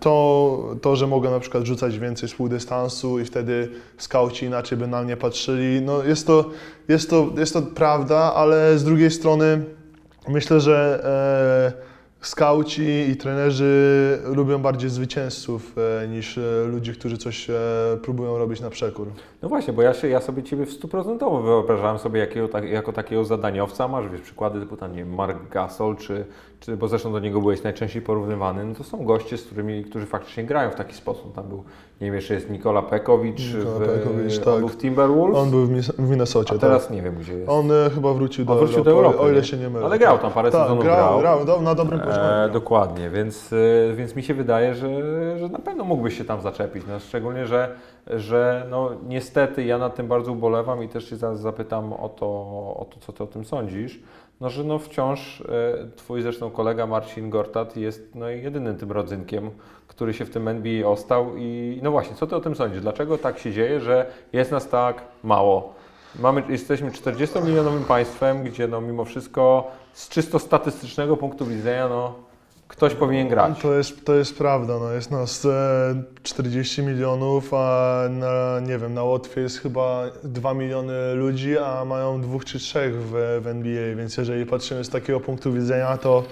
[0.00, 4.86] To, to, że mogę na przykład rzucać więcej z półdystansu i wtedy skauci inaczej by
[4.86, 6.50] na mnie patrzyli, no jest to,
[6.88, 9.64] jest to, jest to prawda, ale z drugiej strony
[10.28, 11.00] myślę, że
[11.76, 11.89] e,
[12.20, 17.54] skauci i trenerzy lubią bardziej zwycięzców e, niż e, ludzi, którzy coś e,
[18.02, 19.06] próbują robić na przekór.
[19.42, 22.92] No właśnie, bo ja, się, ja sobie Ciebie w stuprocentowo wyobrażałem sobie jakiego, tak, jako
[22.92, 23.88] takiego zadaniowca.
[23.88, 26.24] Masz wiesz, przykłady typu tam, nie wiem, Mark Gasol, czy,
[26.60, 28.64] czy, bo zresztą do niego byłeś najczęściej porównywany.
[28.64, 31.34] No to są goście, z którymi, którzy faktycznie grają w taki sposób.
[31.34, 31.64] Tam był,
[32.00, 34.58] nie wiem, jeszcze jest Nikola Pekowicz, Nikola w, Pekowicz, tak.
[34.58, 37.46] był w Timberwolves, On był w Mis- w Minnesocie, a teraz nie wiem, gdzie jest.
[37.46, 37.54] tak.
[37.54, 39.46] On chyba wrócił do On wrócił Europy, do Europy, o ile nie?
[39.46, 39.86] się nie mylę.
[39.86, 41.44] Ale grał tam parę tak, sezonów grał, grał.
[41.44, 42.09] grał, na dobrym poziomie.
[42.14, 44.88] E, dokładnie, więc, e, więc mi się wydaje, że,
[45.38, 46.84] że na pewno mógłbyś się tam zaczepić.
[46.88, 47.74] No, szczególnie, że,
[48.06, 52.26] że no, niestety ja nad tym bardzo ubolewam i też Cię zaraz zapytam o to,
[52.76, 54.00] o to, co Ty o tym sądzisz.
[54.40, 55.44] No, że no wciąż e,
[55.96, 59.50] Twój zresztą kolega Marcin Gortat jest no, jedynym tym rodzynkiem,
[59.86, 62.80] który się w tym NBA ostał i no właśnie, co Ty o tym sądzisz?
[62.80, 65.79] Dlaczego tak się dzieje, że jest nas tak mało?
[66.18, 72.14] Mamy, jesteśmy 40-milionowym państwem, gdzie no mimo wszystko z czysto statystycznego punktu widzenia no,
[72.68, 73.58] ktoś powinien grać.
[73.62, 74.92] To jest, to jest prawda, no.
[74.92, 81.14] Jest nas e, 40 milionów, a na, nie wiem, na Łotwie jest chyba 2 miliony
[81.14, 85.52] ludzi, a mają dwóch czy trzech w, w NBA, więc jeżeli patrzymy z takiego punktu
[85.52, 86.22] widzenia, to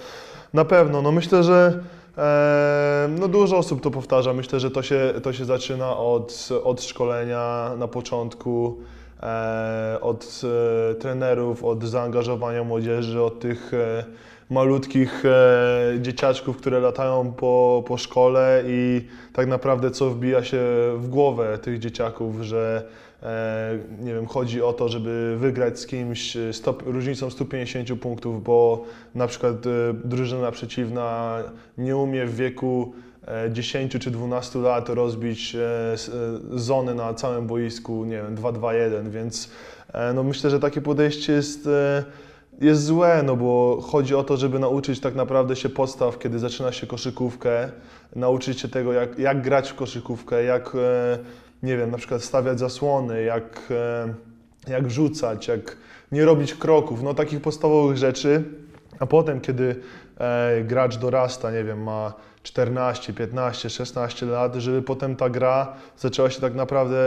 [0.55, 1.81] na pewno, no myślę, że
[2.19, 6.83] e, no dużo osób to powtarza, myślę, że to się, to się zaczyna od, od
[6.83, 8.98] szkolenia na początku, e,
[10.01, 14.05] od e, trenerów, od zaangażowania młodzieży, od tych e,
[14.51, 20.59] malutkich e, dzieciaczków, które latają po, po szkole i tak naprawdę co wbija się
[20.97, 22.89] w głowę tych dzieciaków, że
[23.23, 28.45] e, nie wiem, chodzi o to, żeby wygrać z kimś e, stop, różnicą 150 punktów,
[28.45, 31.39] bo na przykład e, drużyna przeciwna
[31.79, 33.08] nie umie w wieku e,
[33.51, 35.97] 10 czy 12 lat rozbić e, e,
[36.59, 39.51] zony na całym boisku, nie wiem, 2-2-1, więc
[39.93, 42.05] e, no myślę, że takie podejście jest e,
[42.61, 46.73] jest złe, no bo chodzi o to, żeby nauczyć tak naprawdę się podstaw, kiedy zaczyna
[46.73, 47.71] się koszykówkę,
[48.17, 51.19] nauczyć się tego, jak, jak grać w koszykówkę, jak, e,
[51.63, 54.15] nie wiem, na przykład stawiać zasłony, jak, e,
[54.71, 55.77] jak rzucać, jak
[56.13, 58.45] nie robić kroków, no takich podstawowych rzeczy,
[58.99, 59.77] a potem, kiedy
[60.19, 66.31] e, gracz dorasta, nie wiem, ma 14, 15, 16 lat, żeby potem ta gra zaczęła
[66.31, 66.99] się tak naprawdę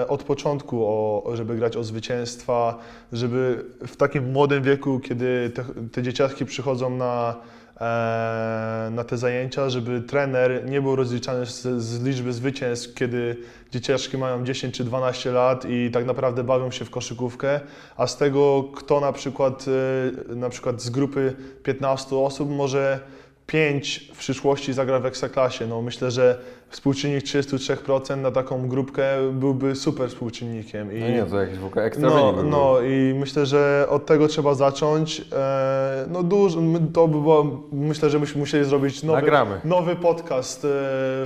[0.00, 2.78] e, od początku, o, żeby grać o zwycięstwa,
[3.12, 7.34] żeby w takim młodym wieku, kiedy te, te dzieciaczki przychodzą na,
[7.80, 13.36] e, na te zajęcia, żeby trener nie był rozliczany z, z liczby zwycięstw, kiedy
[13.70, 17.60] dzieciaczki mają 10 czy 12 lat i tak naprawdę bawią się w koszykówkę,
[17.96, 19.64] a z tego kto na przykład,
[20.30, 23.00] e, na przykład z grupy 15 osób może
[23.46, 25.66] pięć w przyszłości zagra w Ekstraklasie.
[25.66, 30.96] No, myślę, że współczynnik 33% na taką grupkę byłby super współczynnikiem.
[30.96, 34.06] I, No nie, to jakiś w ogóle ekstra no, by no i myślę, że od
[34.06, 35.24] tego trzeba zacząć.
[35.32, 36.60] E, no dużo,
[36.94, 39.60] to by było, myślę, że byśmy musieli zrobić nowy, Nagramy.
[39.64, 40.64] nowy podcast.
[40.64, 40.68] E,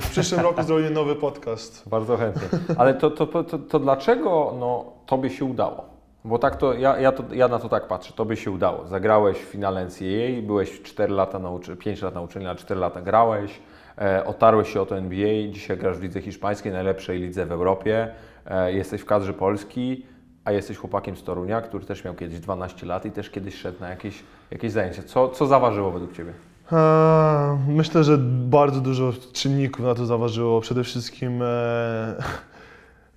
[0.01, 1.83] w przyszłym roku zrobimy nowy podcast.
[1.89, 2.59] Bardzo chętnie.
[2.77, 5.96] Ale to, to, to, to, to dlaczego no, tobie się udało?
[6.25, 8.87] Bo tak to ja, ja, to, ja na to tak patrzę, tobie się udało.
[8.87, 12.79] Zagrałeś w finale NCAA, byłeś 4 lata na uczy, 5 lat na uczelni, a 4
[12.79, 13.59] lata grałeś,
[13.97, 18.11] e, otarłeś się o to NBA, dzisiaj grasz w lidze hiszpańskiej, najlepszej lidze w Europie,
[18.45, 20.05] e, jesteś w kadrze Polski,
[20.45, 23.79] a jesteś chłopakiem z Torunia, który też miał kiedyś 12 lat i też kiedyś szedł
[23.79, 25.03] na jakieś, jakieś zajęcia.
[25.03, 26.33] Co, co zaważyło według Ciebie?
[26.71, 28.17] E, Myślę, że
[28.49, 30.61] bardzo dużo czynników na to zaważyło.
[30.61, 31.45] Przede wszystkim e,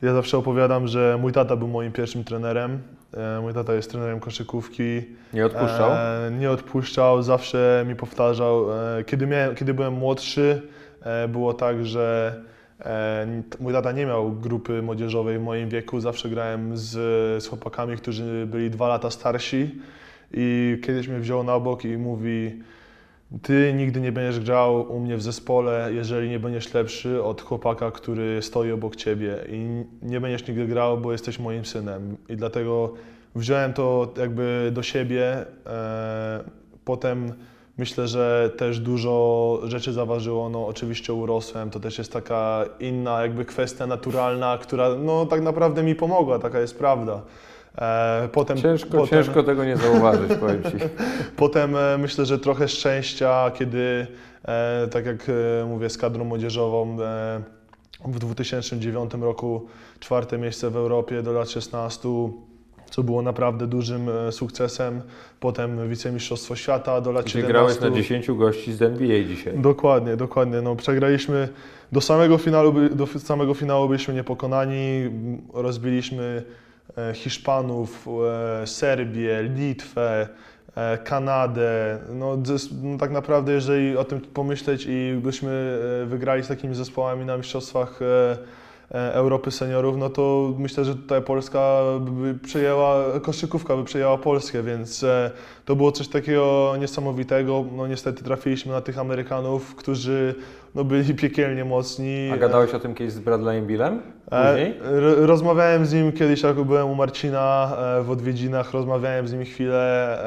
[0.02, 2.78] ja zawsze opowiadam, że mój tata był moim pierwszym trenerem.
[3.14, 5.02] E, Mój tata jest trenerem koszykówki.
[5.32, 5.90] Nie odpuszczał?
[5.90, 8.66] E, nie odpuszczał, zawsze mi powtarzał.
[8.72, 10.62] E, kiedy, miałem, kiedy byłem młodszy,
[11.28, 12.34] było tak, że
[13.60, 16.00] mój tata nie miał grupy młodzieżowej w moim wieku.
[16.00, 16.88] Zawsze grałem z,
[17.44, 19.80] z chłopakami, którzy byli dwa lata starsi.
[20.32, 22.62] I kiedyś mnie wziął na bok i mówi:
[23.42, 27.90] Ty nigdy nie będziesz grał u mnie w zespole, jeżeli nie będziesz lepszy od chłopaka,
[27.90, 29.38] który stoi obok ciebie.
[29.48, 32.16] I nie będziesz nigdy grał, bo jesteś moim synem.
[32.28, 32.94] I dlatego
[33.34, 35.46] wziąłem to jakby do siebie.
[35.66, 36.44] E,
[36.84, 37.32] potem
[37.78, 40.48] myślę, że też dużo rzeczy zaważyło.
[40.48, 45.82] No, oczywiście urosłem, to też jest taka inna jakby kwestia naturalna, która no, tak naprawdę
[45.82, 47.22] mi pomogła, taka jest prawda.
[47.78, 50.70] E, potem, Ciężko, potem, ciężko tego nie zauważyć, powiem Ci.
[51.36, 54.06] Potem e, myślę, że trochę szczęścia, kiedy,
[54.44, 55.30] e, tak jak
[55.66, 56.96] mówię, z kadrą młodzieżową
[58.04, 59.66] w 2009 roku
[60.00, 62.08] czwarte miejsce w Europie do lat 16,
[62.90, 65.02] co było naprawdę dużym sukcesem.
[65.40, 67.52] Potem wicemistrzostwo świata do lat Czyli 17.
[67.52, 69.58] grałeś na 10 gości z NBA dzisiaj.
[69.58, 70.62] Dokładnie, dokładnie.
[70.62, 71.48] No, przegraliśmy
[71.92, 75.10] do samego finału, do samego finału byliśmy niepokonani.
[75.54, 76.42] Rozbiliśmy
[77.14, 78.08] Hiszpanów,
[78.62, 80.28] e, Serbię, Litwę,
[80.76, 81.98] e, Kanadę.
[82.08, 82.36] No,
[82.82, 87.36] no, tak naprawdę, jeżeli o tym pomyśleć i byśmy e, wygrali z takimi zespołami na
[87.36, 88.38] mistrzostwach e, e,
[88.90, 95.04] Europy seniorów, no to myślę, że tutaj Polska by przejęła, koszykówka by przejęła Polskę, więc
[95.04, 95.30] e,
[95.64, 97.64] to było coś takiego niesamowitego.
[97.76, 100.34] No niestety trafiliśmy na tych Amerykanów, którzy
[100.74, 102.30] no, byli piekielnie mocni.
[102.32, 104.02] A gadałeś o tym kiedyś z Bradleyem Billem?
[104.30, 104.74] E, Później?
[105.26, 110.18] rozmawiałem z nim kiedyś, jak byłem u Marcina e, w odwiedzinach, rozmawiałem z nim chwilę,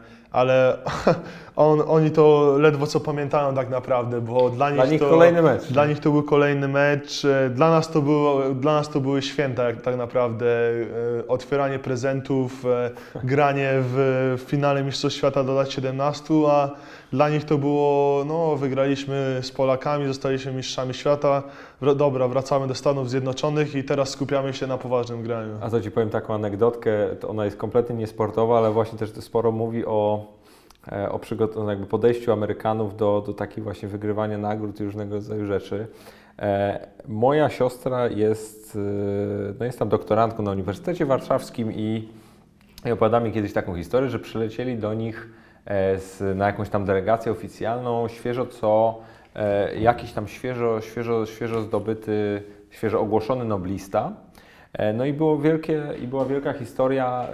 [0.00, 0.78] e, ale
[1.56, 5.42] on, oni to ledwo co pamiętają tak naprawdę, bo dla nich, Dla nich to, kolejny
[5.42, 5.62] mecz.
[5.72, 7.24] Dla nich to był kolejny mecz.
[7.24, 10.46] e, Dla nas to, było, dla nas to były święta tak naprawdę.
[10.46, 12.90] e, Otwieranie prezentów, e,
[13.24, 16.70] granie w, finale Mistrzostw Świata do lat 17, a
[17.12, 21.42] dla nich to było, no wygraliśmy z Polakami, zostaliśmy mistrzami świata.
[21.96, 25.52] Dobra, wracamy do Stanów Zjednoczonych i teraz skupiamy się na poważnym graniu.
[25.60, 26.90] A to Ci powiem taką anegdotkę,
[27.20, 30.26] to ona jest kompletnie niesportowa, ale właśnie też sporo mówi o,
[31.10, 35.46] o przygot- no jakby podejściu Amerykanów do, do takiego właśnie wygrywania nagród i różnego rodzaju
[35.46, 35.86] rzeczy.
[36.38, 42.08] E, moja siostra jest, e, no jest tam doktorantką na Uniwersytecie Warszawskim i,
[42.86, 45.28] i opowiada mi kiedyś taką historię, że przylecieli do nich
[45.64, 48.98] e, z, na jakąś tam delegację oficjalną, świeżo co,
[49.34, 54.12] e, jakiś tam świeżo, świeżo, świeżo zdobyty, świeżo ogłoszony noblista.
[54.72, 57.26] E, No i, było wielkie, i była wielka historia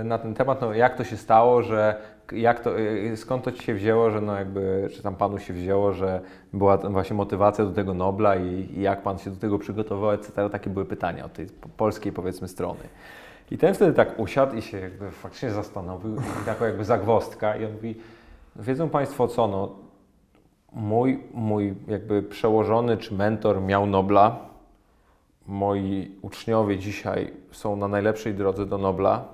[0.00, 1.96] e, na ten temat, no jak to się stało, że
[2.32, 5.54] jak to, e, skąd to Ci się wzięło, że no jakby, czy tam Panu się
[5.54, 6.20] wzięło, że
[6.52, 10.50] była właśnie motywacja do tego Nobla i, i jak Pan się do tego przygotował, etc.
[10.50, 12.80] Takie były pytania od tej po- polskiej powiedzmy strony.
[13.50, 17.72] I ten wtedy tak usiadł i się jakby faktycznie zastanowił, taką jakby zagwostka i on
[17.72, 17.94] mówi,
[18.56, 19.72] no wiedzą Państwo co, no
[20.72, 24.38] mój, mój jakby przełożony czy mentor miał Nobla,
[25.46, 29.33] moi uczniowie dzisiaj są na najlepszej drodze do Nobla,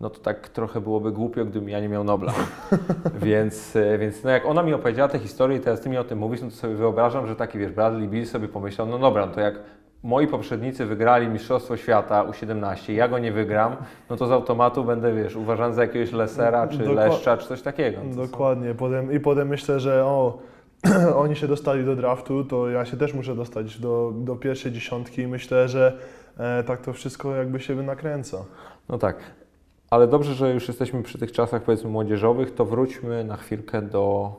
[0.00, 2.32] no to tak trochę byłoby głupio, gdybym ja nie miał Nobla.
[3.22, 6.04] więc e, więc no jak ona mi opowiedziała tę historię i teraz Ty mi o
[6.04, 9.26] tym mówisz, no to sobie wyobrażam, że taki wiesz, Bradley Bill sobie pomyślał, no dobra,
[9.26, 9.54] no to jak
[10.02, 13.76] moi poprzednicy wygrali Mistrzostwo Świata U17, ja go nie wygram,
[14.10, 17.62] no to z automatu będę, wiesz, uważany za jakiegoś Lesera, czy Dokła- Leszcza, czy coś
[17.62, 18.00] takiego.
[18.00, 18.74] To są- Dokładnie.
[18.74, 20.38] Potem, I potem myślę, że o,
[21.22, 25.22] oni się dostali do draftu, to ja się też muszę dostać do, do pierwszej dziesiątki
[25.22, 25.98] i myślę, że
[26.38, 28.36] e, tak to wszystko jakby się nakręca.
[28.88, 29.16] No tak.
[29.94, 34.32] Ale dobrze, że już jesteśmy przy tych czasach powiedzmy młodzieżowych, to wróćmy na chwilkę do,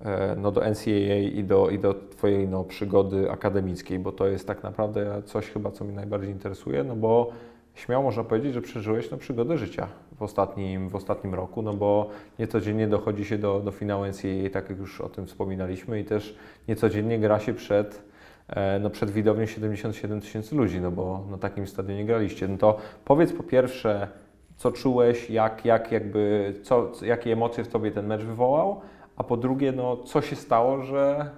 [0.00, 4.46] e, no, do NCAA i do, i do Twojej no, przygody akademickiej, bo to jest
[4.46, 7.30] tak naprawdę coś chyba, co mnie najbardziej interesuje, no bo
[7.74, 12.10] śmiało można powiedzieć, że przeżyłeś no, przygodę życia w ostatnim, w ostatnim roku, no bo
[12.38, 16.36] niecodziennie dochodzi się do, do finału NCAA, tak jak już o tym wspominaliśmy i też
[16.68, 18.02] niecodziennie gra się przed,
[18.48, 22.48] e, no, przed widownią 77 tysięcy ludzi, no bo na takim stadionie graliście.
[22.48, 24.08] No to powiedz po pierwsze,
[24.62, 28.80] co czułeś, jak, jak jakby, co, jakie emocje w Tobie ten mecz wywołał,
[29.16, 31.30] a po drugie, no, co się stało, że,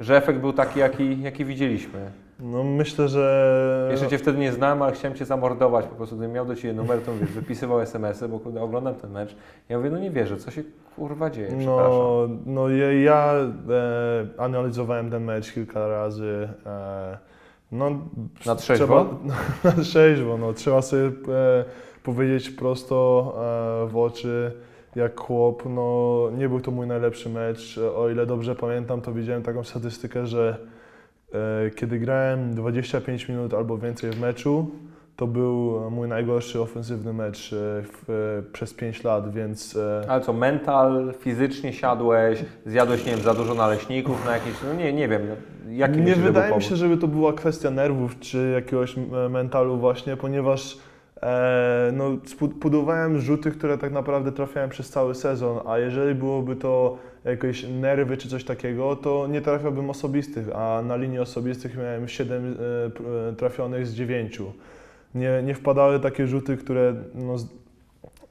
[0.00, 2.10] że efekt był taki, jaki, jaki widzieliśmy.
[2.40, 3.88] No myślę, że...
[3.90, 5.86] Jeszcze Cię wtedy nie znałem, ale chciałem Cię zamordować.
[5.86, 9.10] Po prostu gdybym miał do Ciebie numer, to wiesz, wypisywał SMS-y, bo kurde, oglądam ten
[9.10, 9.36] mecz.
[9.68, 10.62] Ja mówię, no nie wierzę, co się
[10.96, 11.52] kurwa dzieje.
[11.66, 13.46] No, no ja, ja e,
[14.38, 16.48] analizowałem ten mecz kilka razy.
[16.66, 17.18] E,
[17.72, 17.90] no,
[18.46, 18.86] Na trzeźwo?
[18.86, 19.06] Trzeba,
[19.76, 20.52] na trzeźwo, no.
[20.52, 21.64] Trzeba sobie e,
[22.02, 23.32] powiedzieć prosto
[23.84, 24.52] e, w oczy,
[24.96, 25.62] jak chłop.
[25.66, 27.80] No, nie był to mój najlepszy mecz.
[27.96, 30.56] O ile dobrze pamiętam, to widziałem taką statystykę, że
[31.32, 34.70] e, kiedy grałem 25 minut albo więcej w meczu,
[35.16, 41.14] to był mój najgorszy ofensywny mecz e, w, przez 5 lat, więc Ale co, mental,
[41.18, 45.22] fizycznie siadłeś, zjadłeś, nie wiem, za dużo naleśników na jakieś, no nie, nie wiem,
[45.70, 48.94] jaki nie wydaje mi się, żeby to była kwestia nerwów czy jakiegoś
[49.30, 50.78] mentalu właśnie, ponieważ
[51.92, 56.98] no, spu- budowałem rzuty, które tak naprawdę trafiałem przez cały sezon, a jeżeli byłoby to
[57.24, 62.56] jakieś nerwy czy coś takiego, to nie trafiałbym osobistych, a na linii osobistych miałem 7
[63.26, 64.38] e, e, trafionych z 9.
[65.14, 67.36] Nie, nie wpadały takie rzuty, które no,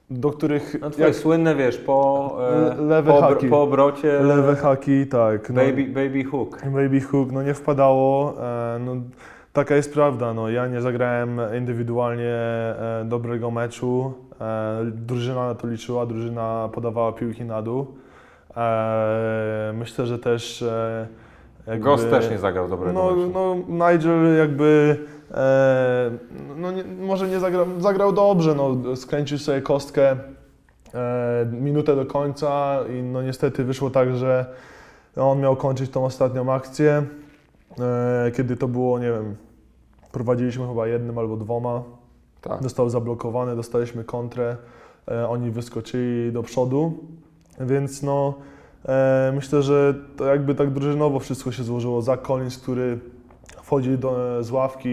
[0.10, 3.48] do których No twoje słynne, wiesz, po, e, Le- lewe po, haki.
[3.48, 5.50] po obrocie lewe haki, tak.
[5.50, 5.56] no.
[5.62, 6.62] baby, baby hook.
[6.66, 8.34] Baby Hook, no nie wpadało.
[8.76, 8.96] E, no,
[9.58, 14.14] taka jest prawda, no, ja nie zagrałem indywidualnie e, dobrego meczu.
[14.42, 17.88] E, drużyna na to liczyła, drużyna podawała piłki na dół.
[18.58, 20.64] E, myślę, że też
[21.68, 23.32] jakby, Ghost też nie zagrał dobrego no, meczu.
[23.34, 23.56] no
[23.92, 24.98] Nigel jakby
[25.32, 26.12] e,
[26.58, 30.16] no nie, może nie zagrał, zagrał dobrze, no, skręcił sobie kostkę
[30.94, 34.46] e, minutę do końca i no niestety wyszło tak, że
[35.16, 37.04] on miał kończyć tą ostatnią akcję,
[37.80, 39.47] e, kiedy to było, nie wiem,
[40.12, 41.84] prowadziliśmy chyba jednym albo dwoma,
[42.42, 42.64] Tak.
[42.64, 44.58] został zablokowany, dostaliśmy kontrę,
[45.12, 46.94] e, oni wyskoczyli do przodu,
[47.60, 48.34] więc no
[48.86, 52.02] e, myślę, że to jakby tak drużynowo wszystko się złożyło.
[52.02, 53.00] Zach Collins, który
[53.64, 54.90] wchodzi do, z ławki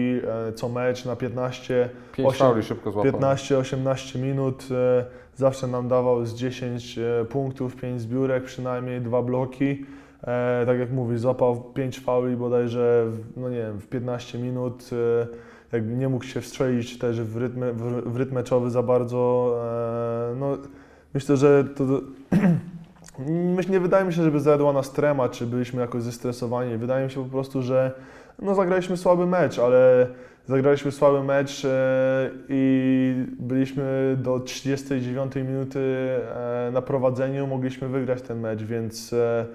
[0.47, 3.11] e, co mecz na 15, Pięć osiem- fauli szybko złapał.
[3.11, 9.85] 15-18 minut, e, zawsze nam dawał z 10 e, punktów, 5 zbiórek, przynajmniej dwa bloki.
[10.25, 13.05] E, tak jak mówisz, złapał 5 fauli bodajże,
[13.37, 14.89] no nie wiem, w 15 minut.
[14.91, 15.27] E,
[15.71, 19.51] jakby nie mógł się wstrzelić też w rytm, w, w rytm meczowy za bardzo.
[20.31, 20.57] E, no,
[21.13, 21.83] myślę, że to...
[23.55, 26.77] Myślę, nie wydaje mi się, żeby zajadła nas trema, czy byliśmy jakoś zestresowani.
[26.77, 27.91] Wydaje mi się po prostu, że
[28.41, 30.07] no, zagraliśmy słaby mecz, ale
[30.45, 38.39] zagraliśmy słaby mecz e, i byliśmy do 39 minuty e, na prowadzeniu, mogliśmy wygrać ten
[38.39, 39.45] mecz, więc e,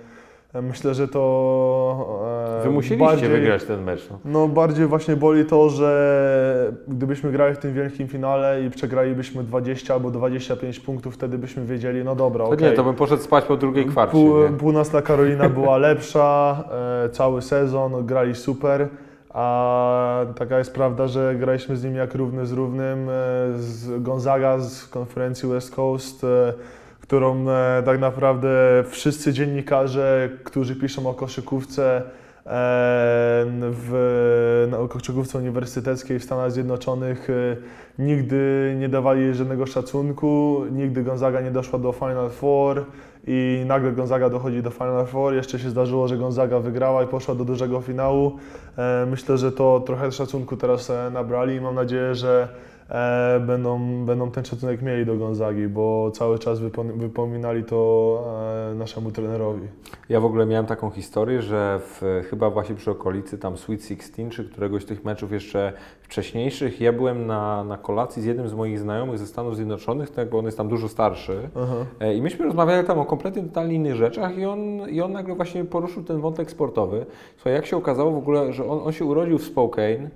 [0.55, 2.21] myślę, że to
[2.61, 4.09] e, Wy musieliście bardziej, wygrać ten mecz.
[4.11, 4.19] No.
[4.25, 9.95] No bardziej właśnie boli to, że gdybyśmy grali w tym wielkim finale i przegralibyśmy 20
[9.95, 12.71] albo 25 punktów, wtedy byśmy wiedzieli, no dobra, To okej.
[12.71, 14.13] nie, to bym poszedł spać po drugiej kwarcie.
[14.13, 16.65] Pół, północna Karolina była lepsza,
[17.05, 18.89] e, cały sezon grali super,
[19.35, 23.09] a taka jest prawda, że graliśmy z nimi jak równy z równym.
[23.09, 23.13] E,
[23.59, 26.53] z Gonzaga z konferencji West Coast, e,
[27.11, 28.49] którą e, tak naprawdę
[28.89, 32.03] wszyscy dziennikarze, którzy piszą o koszykówce, e,
[33.61, 37.57] w koszykówce uniwersyteckiej w Stanach Zjednoczonych e,
[38.03, 42.85] nigdy nie dawali żadnego szacunku, nigdy Gonzaga nie doszła do Final Four
[43.27, 45.35] i nagle Gonzaga dochodzi do Final Four.
[45.35, 48.39] Jeszcze się zdarzyło, że Gonzaga wygrała i poszła do dużego finału.
[49.07, 52.49] Myślę, że to trochę szacunku teraz nabrali i mam nadzieję, że
[52.91, 58.25] e, będą, będą ten szacunek mieli do Gonzagi, bo cały czas wypo- wypominali to
[58.71, 59.69] e, naszemu trenerowi.
[60.09, 64.31] Ja w ogóle miałem taką historię, że w, chyba właśnie przy okolicy tam Sweet 16
[64.31, 65.73] czy któregoś z tych meczów jeszcze
[66.03, 70.31] wcześniejszych, ja byłem na, na kolacji z jednym z moich znajomych ze Stanów Zjednoczonych, tak,
[70.31, 71.49] bo on jest tam dużo starszy.
[71.57, 71.77] Aha.
[72.01, 75.35] E, I myśmy rozmawiali tam o kompletnie totalnie innych rzeczach i on, i on nagle
[75.35, 77.07] właśnie poruszył ten wątek sportowy.
[77.37, 80.11] Słuchaj, jak się okazało w ogóle, że on, on się urodził w Spokane,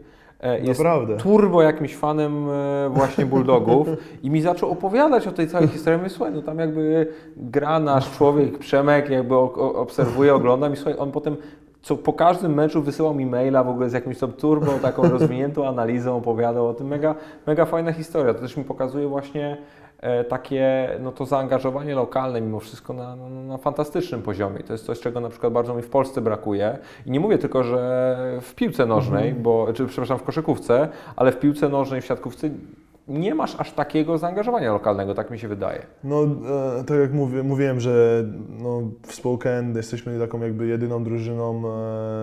[0.62, 1.16] jest Naprawdę.
[1.16, 3.88] turbo jakimś fanem e, właśnie Bulldogów
[4.22, 5.98] i mi zaczął opowiadać o tej całej historii.
[5.98, 11.12] Mówię, słuchaj, no tam jakby gra nasz człowiek, Przemek, jakby obserwuje, oglądam i słuchaj, on
[11.12, 11.36] potem
[11.84, 15.68] co po każdym meczu wysyłał mi maila w ogóle z jakimś tam turbo, taką rozwiniętą
[15.68, 16.86] analizą, opowiadał o tym.
[16.86, 17.14] Mega,
[17.46, 18.34] mega fajna historia.
[18.34, 19.83] To też mi pokazuje właśnie e,
[20.28, 24.60] takie no to zaangażowanie lokalne mimo wszystko na, na, na fantastycznym poziomie.
[24.60, 26.78] To jest coś, czego na przykład bardzo mi w Polsce brakuje.
[27.06, 31.38] I nie mówię tylko, że w piłce nożnej, bo, czy przepraszam, w koszykówce, ale w
[31.38, 32.50] piłce nożnej, w siatkówce
[33.08, 35.86] nie masz aż takiego zaangażowania lokalnego, tak mi się wydaje.
[36.04, 38.24] No, e, tak jak mówię, mówiłem, że
[38.58, 41.62] no, w Spokane jesteśmy taką jakby jedyną drużyną,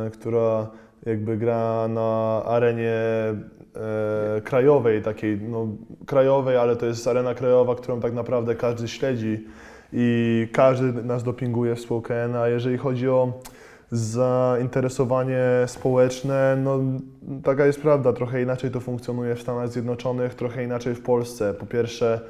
[0.06, 0.68] e, która
[1.06, 5.68] jakby gra na arenie e, krajowej, takiej no,
[6.06, 9.48] krajowej, ale to jest arena krajowa, którą tak naprawdę każdy śledzi
[9.94, 13.34] i każdy nas dopinguje w Spokane, a jeżeli chodzi o
[13.92, 16.80] zainteresowanie społeczne, no
[17.44, 21.54] taka jest prawda, trochę inaczej to funkcjonuje w Stanach Zjednoczonych, trochę inaczej w Polsce.
[21.54, 22.22] Po pierwsze,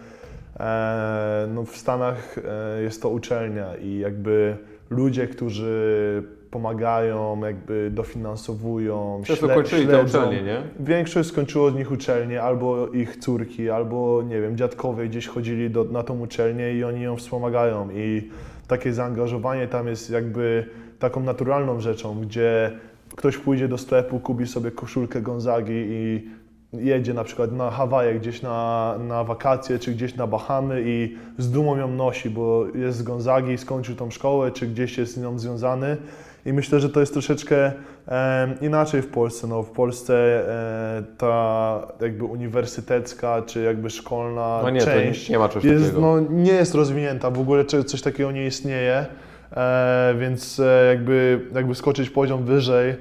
[0.60, 4.58] e, no w Stanach e, jest to uczelnia i jakby
[4.92, 10.20] ludzie, którzy pomagają, jakby dofinansowują, Często śle- kończyli te śledzą.
[10.20, 10.62] uczelnie, nie?
[10.80, 15.84] Większość skończyło z nich uczelnię, albo ich córki, albo nie wiem, dziadkowie gdzieś chodzili do,
[15.84, 17.90] na tą uczelnię i oni ją wspomagają.
[17.96, 18.30] I
[18.68, 20.66] takie zaangażowanie tam jest jakby
[21.00, 22.72] taką naturalną rzeczą, gdzie
[23.16, 26.30] ktoś pójdzie do sklepu, kupi sobie koszulkę Gonzagi i
[26.74, 31.52] jedzie na przykład na Hawaje gdzieś na, na wakacje, czy gdzieś na Bahamy i z
[31.52, 35.40] dumą ją nosi, bo jest z Gonzagi, skończył tą szkołę, czy gdzieś jest z nią
[35.40, 35.98] związany.
[36.46, 37.72] I myślę, że to jest troszeczkę
[38.08, 39.48] e, inaczej w Polsce.
[39.48, 45.50] No, w Polsce e, ta jakby uniwersytecka, czy jakby szkolna No nie, część nie, ma
[45.50, 46.02] czegoś jest, takiego.
[46.02, 49.06] no, nie jest rozwinięta, w ogóle coś takiego nie istnieje,
[49.52, 52.96] e, więc e, jakby, jakby skoczyć poziom wyżej,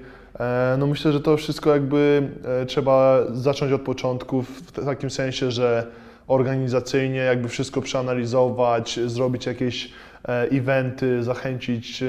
[0.78, 2.28] no myślę, że to wszystko jakby
[2.62, 5.86] e, trzeba zacząć od początku w takim sensie, że
[6.30, 9.90] organizacyjnie jakby wszystko przeanalizować, zrobić jakieś
[10.28, 12.06] e, eventy, zachęcić e,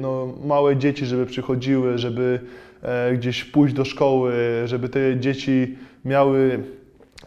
[0.00, 2.40] no, małe dzieci, żeby przychodziły, żeby
[2.82, 4.32] e, gdzieś pójść do szkoły,
[4.64, 6.64] żeby te dzieci miały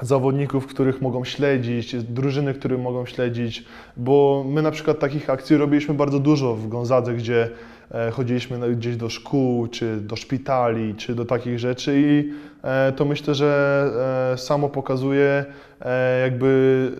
[0.01, 3.65] zawodników, których mogą śledzić, drużyny, których mogą śledzić,
[3.97, 7.49] bo my na przykład takich akcji robiliśmy bardzo dużo w Gonzadze, gdzie e,
[8.11, 12.31] chodziliśmy na- gdzieś do szkół, czy do szpitali, czy do takich rzeczy i
[12.63, 13.85] e, to myślę, że
[14.33, 15.74] e, samo pokazuje e,
[16.21, 16.91] jakby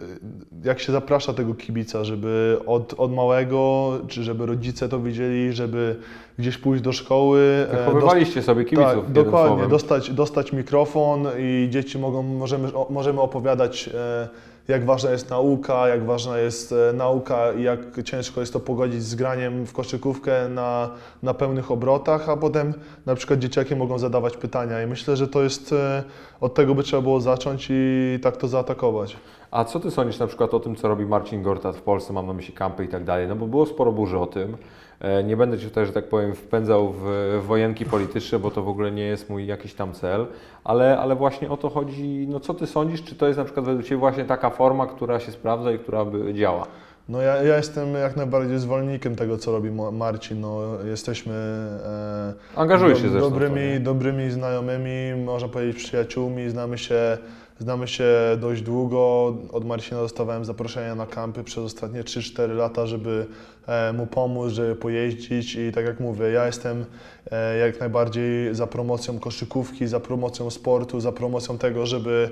[0.64, 5.96] jak się zaprasza tego kibica, żeby od, od małego, czy żeby rodzice to widzieli, żeby
[6.40, 7.68] gdzieś pójść do szkoły.
[7.72, 9.50] e, Wychowywaliście sobie kibiców, tak, dokładnie.
[9.50, 9.70] słowem.
[9.70, 14.28] Dostać, dostać mikrofon i dzieci mogą, możemy, możemy opowiadać, e,
[14.68, 19.04] jak ważna jest nauka, jak ważna jest e, nauka i jak ciężko jest to pogodzić
[19.04, 20.90] z graniem w koszykówkę na,
[21.24, 22.74] na pełnych obrotach, a potem
[23.06, 26.04] na przykład dzieciaki mogą zadawać pytania i myślę, że to jest, e,
[26.42, 28.75] od tego by trzeba było zacząć i tak to zaatakować.
[29.52, 32.28] A co ty sądzisz na przykład o tym, co robi Marcin Gortat w Polsce, mam
[32.28, 34.58] na myśli kampy i tak dalej, no bo było sporo burzy o tym.
[35.00, 37.04] E, Nie będę Cię tutaj, że tak powiem, wpędzał w
[37.48, 40.26] wojenki polityczne, bo to w ogóle nie jest mój jakiś tam cel,
[40.64, 43.66] ale, ale właśnie o to chodzi, no co Ty sądzisz, czy to jest na przykład
[43.66, 46.68] według Ciebie właśnie taka forma, która się sprawdza i która by działa?
[47.10, 50.42] No ja, ja jestem jak najbardziej zwolennikiem tego, co robi Marcin.
[50.42, 51.34] No, jesteśmy
[52.56, 57.18] e, Angażuj się dobrymi, dobrymi znajomymi, można powiedzieć przyjaciółmi, znamy się,
[57.60, 58.06] znamy się
[58.42, 59.34] dość długo.
[59.52, 63.26] Od Marcina dostawałem zaproszenia na kampy przez ostatnie 3-4 lata, żeby
[63.68, 66.86] e, mu pomóc, żeby pojeździć i tak jak mówię, ja jestem
[67.32, 72.30] e, jak najbardziej za promocją koszykówki, za promocją sportu, za promocją tego, żeby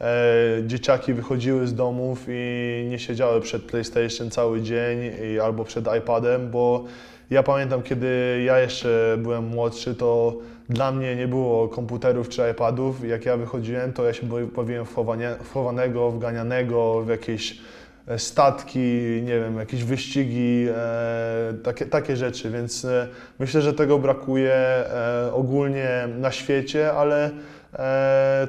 [0.00, 4.98] e, dzieciaki wychodziły z domów i nie siedziały przed PlayStation cały dzień
[5.42, 6.84] albo przed iPadem, bo
[7.30, 10.36] ja pamiętam, kiedy ja jeszcze byłem młodszy, to
[10.68, 13.08] dla mnie nie było komputerów czy iPadów.
[13.08, 14.94] Jak ja wychodziłem, to ja się bawiłem w,
[15.52, 16.18] chowanego, w
[17.04, 17.58] w jakieś
[18.08, 18.78] e, statki,
[19.22, 23.08] nie wiem, jakieś wyścigi, e, takie, takie rzeczy, więc e,
[23.38, 27.30] myślę, że tego brakuje e, ogólnie na świecie, ale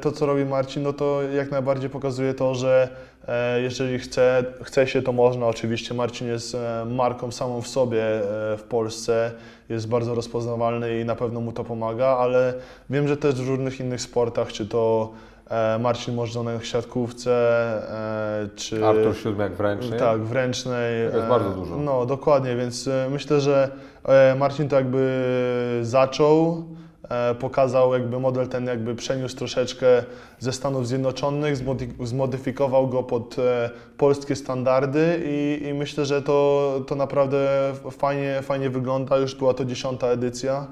[0.02, 2.90] to, co robi Marcin, no to jak najbardziej pokazuje to, że
[3.28, 5.46] e, jeżeli chce, chce się, to można.
[5.46, 8.22] Oczywiście Marcin jest e, marką samą w sobie e,
[8.58, 9.32] w Polsce,
[9.70, 12.54] jest bardzo rozpoznawalny i na pewno mu to pomaga, ale
[12.90, 15.12] wiem, że też w różnych innych sportach, czy to
[15.50, 17.32] e, Marcin Możdżonek w siatkówce,
[18.44, 18.86] e, czy...
[18.86, 20.00] Artur Siódmiak w ręcznej.
[20.00, 21.06] Tak, w ręcznej.
[21.06, 21.78] Tego jest e, bardzo dużo.
[21.78, 23.70] No, dokładnie, więc e, myślę, że
[24.06, 26.77] e, Marcin to jakby zaczął, e,
[27.40, 30.04] pokazał jakby model ten jakby przeniósł troszeczkę
[30.40, 31.56] ze Stanów Zjednoczonych,
[32.04, 37.48] zmodyfikował go pod e, polskie standardy i, i myślę, że to, to naprawdę
[37.92, 39.18] fajnie, fajnie wygląda.
[39.18, 40.68] Już była to dziesiąta edycja.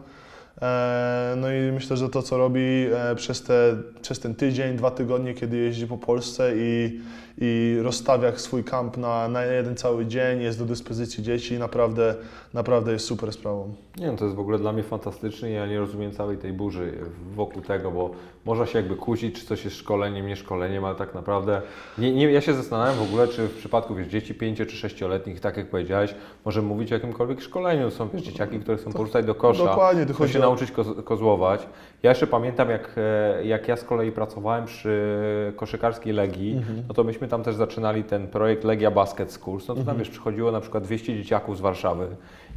[0.61, 4.91] E, No i myślę, że to, co robi e, przez, te, przez ten tydzień, dwa
[4.91, 6.99] tygodnie, kiedy jeździ po Polsce i,
[7.37, 12.15] i rozstawia swój kamp na, na jeden cały dzień, jest do dyspozycji dzieci, naprawdę,
[12.53, 13.73] naprawdę jest super sprawą.
[13.97, 16.93] Nie no, to jest w ogóle dla mnie fantastyczne ja nie rozumiem całej tej burzy
[17.35, 18.11] wokół tego, bo
[18.45, 21.61] można się jakby kłócić, czy coś jest szkoleniem, nie szkoleniem, ale tak naprawdę
[21.97, 25.39] nie, nie, ja się zastanawiam w ogóle, czy w przypadku wiesz, dzieci 5 czy 6-letnich,
[25.39, 26.15] tak jak powiedziałeś,
[26.45, 27.91] możemy mówić o jakimkolwiek szkoleniu.
[27.91, 31.67] Są wiesz, dzieciaki, które chcą porzucać do kosza, Dokładnie, chcą się o- nauczyć koz, kozłować.
[32.05, 37.03] Ja jeszcze pamiętam, jak, e, jak ja z kolei pracowałem przy koszykarskiej Legii, no to
[37.03, 40.61] myśmy tam też zaczynali ten projekt Legia Basket Schools, no to tam wiesz, przychodziło na
[40.61, 42.07] przykład 200 dzieciaków z Warszawy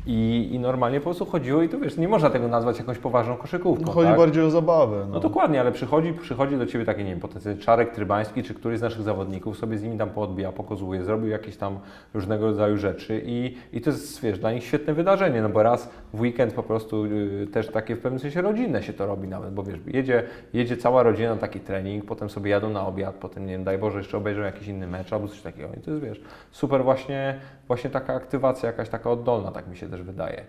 [0.06, 3.36] i, i normalnie po prostu chodziło i to wiesz, nie można tego nazwać jakąś poważną
[3.36, 4.18] koszykówką, No, chodzi tak?
[4.18, 5.06] bardziej o zabawę.
[5.10, 8.78] No dokładnie, ale przychodzi, przychodzi do Ciebie taki, nie wiem, potencjalny Czarek Trybański, czy któryś
[8.78, 11.78] z naszych zawodników sobie z nimi tam poodbija, pokozłuje, zrobił jakieś tam
[12.14, 15.90] różnego rodzaju rzeczy i, i to jest, wiesz, dla nich świetne wydarzenie, no bo raz
[16.14, 19.54] w weekend po prostu y, też takie w pewnym sensie rodzinne się to robi nawet,
[19.54, 20.22] bo wiesz, jedzie,
[20.52, 23.78] jedzie cała rodzina na taki trening, potem sobie jadą na obiad, potem, nie wiem, daj
[23.78, 26.20] Boże, jeszcze obejrzą jakiś inny mecz albo coś takiego i to jest, wiesz,
[26.50, 30.44] super właśnie, właśnie taka aktywacja jakaś taka oddolna, tak mi się też wydaje.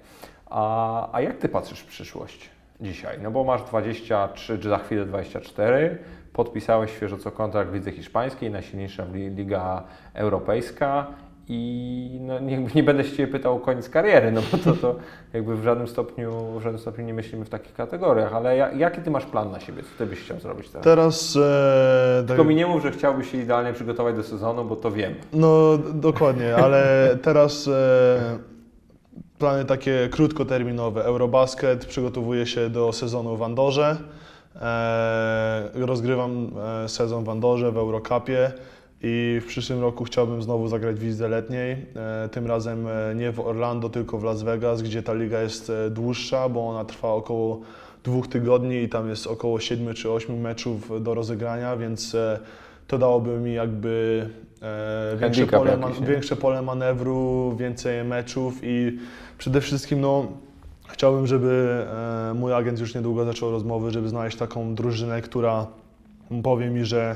[0.50, 2.50] A, a jak Ty patrzysz w przyszłość?
[2.82, 3.20] dzisiaj?
[3.22, 5.98] No bo masz 23, czy za chwilę 24,
[6.34, 9.84] podpisałeś świeżo co kontrakt w lidze hiszpańskiej, najsilniejsza li- liga
[10.14, 11.08] europejska
[11.52, 14.96] i no nie, nie będę się Ciebie pytał o koniec kariery, no bo to, to
[15.34, 19.02] jakby w żadnym stopniu, w żadnym stopniu nie myślimy w takich kategoriach, ale ja, jaki
[19.02, 19.84] Ty masz plan na siebie?
[19.84, 20.84] Co Ty byś chciał zrobić teraz?
[20.84, 21.36] Teraz.
[21.36, 24.92] E, tak, Tylko mi nie mów, że chciałbyś się idealnie przygotować do sezonu, bo to
[24.92, 25.16] wiem.
[25.34, 28.40] no dokładnie, ale teraz e,
[29.40, 31.04] plany takie krótkoterminowe.
[31.04, 33.98] Eurobasket, przygotowuję się do sezonu w Andorze.
[34.62, 36.52] E, rozgrywam
[36.86, 38.52] e, sezon w Andorze, w Eurocupie
[39.04, 41.72] i w przyszłym roku chciałbym znowu zagrać w lidze letniej.
[41.96, 45.70] E, tym razem e, nie w Orlando, tylko w Las Vegas, gdzie ta liga jest
[45.70, 47.62] e, dłuższa, bo ona trwa około
[48.04, 52.16] dwóch tygodni i tam jest około 7 czy 8 meczów do rozegrania, więc
[52.88, 54.30] to dałoby mi jakby
[55.18, 58.98] większe, pole, jakiś, większe pole manewru, więcej meczów i
[59.38, 60.28] przede wszystkim no,
[60.90, 61.86] chciałbym, żeby
[62.36, 65.68] mój agent już niedługo zaczął rozmowy, żeby znaleźć taką drużynę, która
[66.44, 67.16] powie mi, że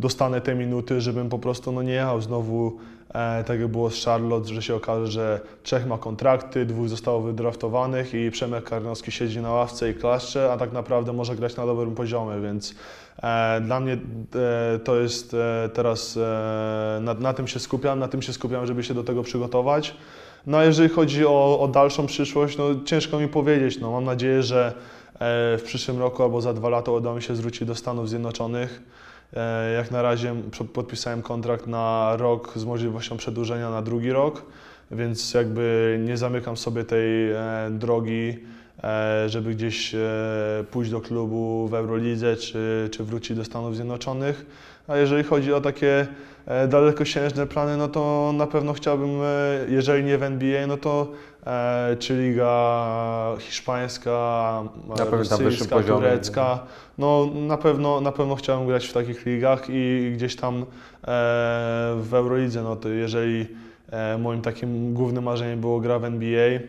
[0.00, 2.78] dostanę te minuty, żebym po prostu no, nie jechał znowu
[3.08, 7.20] e, tak jak było z Charlotte, że się okaże, że trzech ma kontrakty, dwóch zostało
[7.20, 11.66] wydraftowanych i Przemek Karnowski siedzi na ławce i klaszcze, a tak naprawdę może grać na
[11.66, 12.74] dobrym poziomie, więc
[13.22, 18.08] e, dla mnie e, to jest e, teraz, e, na, na tym się skupiam, na
[18.08, 19.94] tym się skupiam, żeby się do tego przygotować.
[20.46, 24.42] No a jeżeli chodzi o, o dalszą przyszłość, no ciężko mi powiedzieć, no mam nadzieję,
[24.42, 24.72] że
[25.14, 28.82] e, w przyszłym roku albo za dwa lata uda mi się zwrócić do Stanów Zjednoczonych.
[29.32, 30.34] E, Jak na razie
[30.72, 34.42] podpisałem kontrakt na rok z możliwością przedłużenia na drugi rok,
[34.90, 37.36] więc jakby nie zamykam sobie tej e,
[37.70, 38.38] drogi,
[38.84, 39.94] e, żeby gdzieś
[40.70, 44.46] pójść do klubu w Eurolidze czy, czy wrócić do Stanów Zjednoczonych.
[44.88, 46.06] A jeżeli chodzi o takie
[46.68, 49.10] dalekosiężne plany, no to na pewno chciałbym,
[49.68, 51.12] jeżeli nie w NBA, no to
[51.98, 54.62] czy liga hiszpańska,
[55.10, 56.58] wyższym rosyjska, turecka.
[56.98, 60.64] No na pewno, na pewno chciałem grać w takich ligach i gdzieś tam e,
[61.96, 63.46] w Eurolidze, no to jeżeli
[63.90, 66.60] e, moim takim głównym marzeniem było gra w NBA,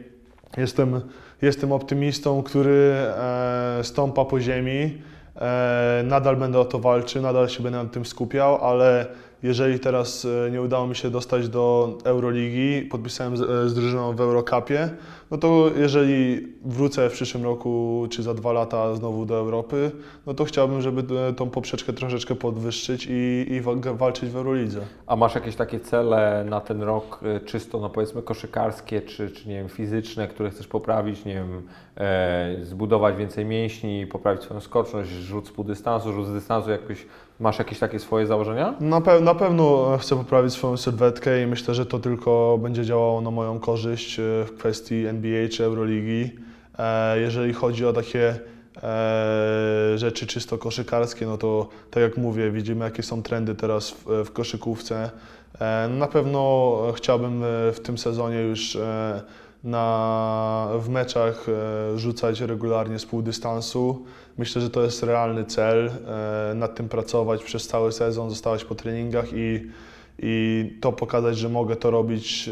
[0.58, 1.02] jestem,
[1.42, 5.02] jestem optymistą, który e, stąpa po ziemi,
[5.36, 9.08] e, nadal będę o to walczył, nadal się będę nad tym skupiał, ale
[9.46, 14.16] jeżeli teraz e, nie udało mi się dostać do Euroligi, podpisałem z, e, z drużyną
[14.16, 14.90] w Eurocupie,
[15.32, 19.92] no to jeżeli wrócę w przyszłym roku czy za dwa lata znowu do Europy,
[20.26, 24.82] no to chciałbym, żeby e, tą poprzeczkę troszeczkę podwyższyć i, i wa- walczyć w Eurolidze.
[25.08, 29.56] A masz jakieś takie cele na ten rok czysto, no powiedzmy koszykarskie, czy, czy nie
[29.56, 31.62] wiem, fizyczne, które chcesz poprawić, nie wiem,
[31.98, 37.06] e, zbudować więcej mięśni, poprawić swoją skoczność, rzut z półdystansu, rzut z dystansu, jakoś,
[37.40, 38.74] masz jakieś takie swoje założenia?
[38.80, 43.22] Na, pe- na pewno chcę poprawić swoją sylwetkę i myślę, że to tylko będzie działało
[43.22, 46.30] na moją korzyść e, w kwestii NBA czy Euroligi.
[46.80, 48.36] E, Jeżeli chodzi o takie
[48.84, 54.06] e, rzeczy czysto koszykarskie, no to tak jak mówię, widzimy jakie są trendy teraz w,
[54.26, 55.10] w koszykówce.
[55.62, 59.22] E, Na pewno chciałbym e, w tym sezonie już e,
[59.66, 64.06] na, w meczach e, rzucać regularnie z półdystansu.
[64.38, 68.76] Myślę, że to jest realny cel, e, nad tym pracować przez cały sezon, zostawać po
[68.76, 69.70] treningach i,
[70.20, 72.52] i to pokazać, że mogę to robić e,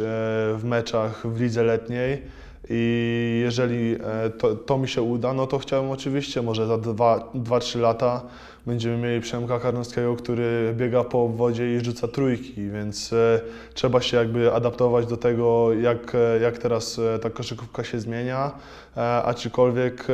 [0.57, 2.22] w meczach w lidze letniej.
[2.70, 7.80] I jeżeli e, to, to mi się uda, no to chciałbym oczywiście, może za 2-3
[7.80, 8.22] lata
[8.66, 13.41] będziemy mieli Przemka Karnowskiego, który biega po obwodzie i rzuca trójki, więc e,
[13.74, 18.51] trzeba się jakby adaptować do tego, jak, e, jak teraz ta koszykówka się zmienia,
[19.26, 20.07] aczkolwiek,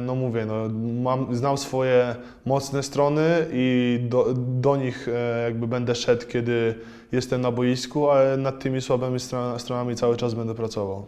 [0.00, 0.68] no mówię, no,
[1.02, 2.16] mam, znam swoje
[2.46, 5.08] mocne strony i do, do nich
[5.44, 6.74] jakby będę szedł, kiedy
[7.12, 11.06] jestem na boisku, ale nad tymi słabymi stron- stronami cały czas będę pracował.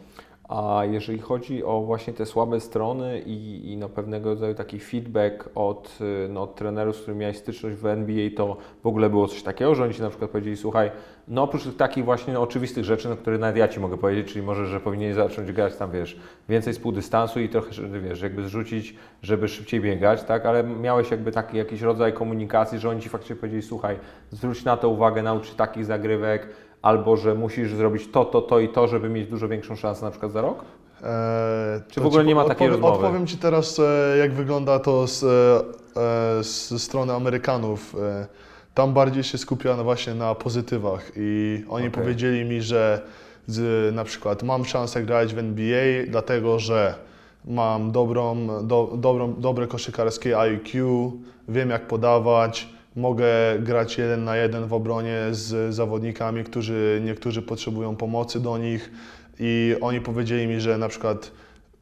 [0.54, 5.48] A jeżeli chodzi o właśnie te słabe strony i, i no pewnego rodzaju taki feedback
[5.54, 9.28] od, y, no, od trenerów, z którymi miałeś styczność w NBA, to w ogóle było
[9.28, 10.90] coś takiego, że oni Ci na przykład powiedzieli, słuchaj,
[11.28, 14.44] no oprócz tych takich właśnie oczywistych rzeczy, no, które nawet ja Ci mogę powiedzieć, czyli
[14.44, 18.96] może, że powinieneś zacząć grać tam, wiesz, więcej z półdystansu i trochę, wiesz, jakby zrzucić,
[19.22, 23.36] żeby szybciej biegać, tak, ale miałeś jakby taki jakiś rodzaj komunikacji, że oni Ci faktycznie
[23.36, 23.98] powiedzieli, słuchaj,
[24.30, 26.48] zwróć na to uwagę, naucz się takich zagrywek,
[26.84, 30.10] albo że musisz zrobić to, to, to i to, żeby mieć dużo większą szansę na
[30.10, 30.64] przykład za rok?
[31.02, 33.06] Eee, Czy w ogóle nie ma takiej odpowiem, rozmowy?
[33.06, 35.26] Odpowiem Ci teraz, e, jak wygląda to z, e,
[36.38, 37.96] e, z strony Amerykanów.
[38.74, 42.02] Tam bardziej się skupia na właśnie na pozytywach i oni Okej.
[42.02, 43.00] powiedzieli mi, że
[43.46, 46.94] z, na przykład mam szansę grać w NBA, dlatego że
[47.44, 51.12] mam dobrą, do, dobrą, dobre koszykarskie IQ,
[51.48, 53.26] wiem jak podawać, mogę
[53.60, 58.90] grać jeden na jeden w obronie z zawodnikami, którzy niektórzy potrzebują pomocy do nich
[59.40, 61.30] i oni powiedzieli mi, że na przykład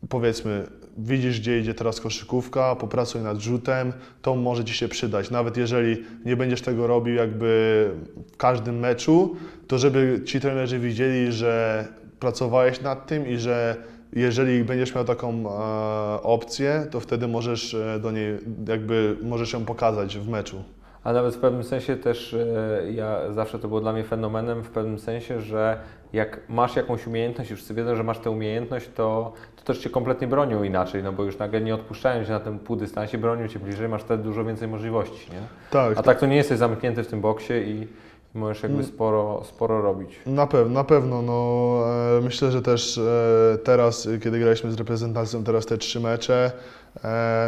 [0.08, 0.66] powiedzmy,
[0.98, 3.92] widzisz gdzie idzie teraz koszykówka, popracuj nad rzutem,
[4.22, 5.30] to może Ci się przydać.
[5.30, 7.90] Nawet jeżeli nie będziesz tego robił jakby
[8.32, 9.36] w każdym meczu,
[9.66, 11.84] to żeby Ci trenerzy widzieli, że
[12.20, 13.76] pracowałeś nad tym i że
[14.12, 18.38] jeżeli będziesz miał taką e, opcję, to wtedy możesz e, do niej
[18.68, 20.64] jakby możesz ją pokazać w meczu.
[21.04, 24.70] A nawet w pewnym sensie też e, ja zawsze to było dla mnie fenomenem w
[24.70, 25.78] pewnym sensie, że
[26.12, 29.90] jak masz jakąś umiejętność, już wszyscy wiedzą, że masz tę umiejętność, to, to też cię
[29.90, 33.58] kompletnie bronią inaczej, no bo już nagle nie odpuszczają cię na tym półdystansie, bronią cię
[33.58, 35.40] bliżej, masz wtedy dużo więcej możliwości, nie?
[35.70, 37.86] Tak, A tak to nie jesteś zamknięty w tym boksie i
[38.34, 40.20] możesz jakby sporo, sporo robić.
[40.26, 41.22] Na pewno, na pewno.
[41.22, 41.78] No,
[42.18, 46.52] e, myślę, że też e, teraz, kiedy graliśmy z reprezentacją, teraz te trzy mecze,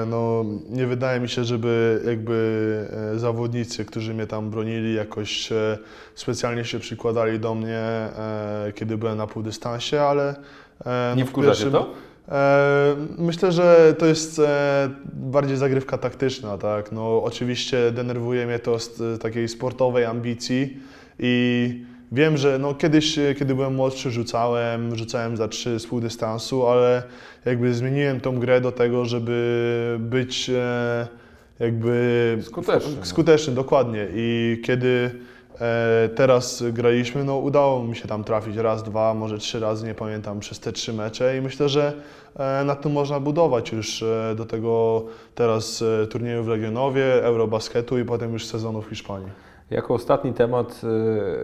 [0.06, 5.78] no, nie wydaje mi się, żeby jakby e, zawodnicy, którzy mnie tam bronili, jakoś e,
[6.14, 10.34] specjalnie się przykładali do mnie, e, kiedy byłem na półdystansie, ale
[10.86, 11.90] e, Nie w wkurza pierwszym- to?
[12.28, 16.92] E, Myślę, że to jest e, bardziej zagrywka taktyczna, tak.
[16.92, 20.78] No, oczywiście denerwuje mnie to z e, takiej sportowej ambicji
[21.18, 21.84] i
[22.14, 26.66] wiem, że no, kiedyś, e, kiedy byłem młodszy, rzucałem, rzucałem za trzy z pół dystansu,
[26.66, 27.02] ale
[27.44, 31.06] jakby zmieniłem tą grę do tego, żeby być e,
[31.60, 33.04] jakby Skuteczny, no.
[33.06, 34.06] skuteczny, dokładnie.
[34.14, 35.10] I kiedy
[35.60, 39.94] e, teraz graliśmy, no udało mi się tam trafić raz, dwa, może trzy razy, nie
[39.94, 41.92] pamiętam, przez te trzy mecze i myślę, że
[42.64, 44.04] na tym można budować już
[44.36, 45.04] do tego
[45.34, 49.28] teraz turnieju w Legionowie, Eurobasketu i potem już sezonu w Hiszpanii.
[49.70, 50.80] Jako ostatni temat,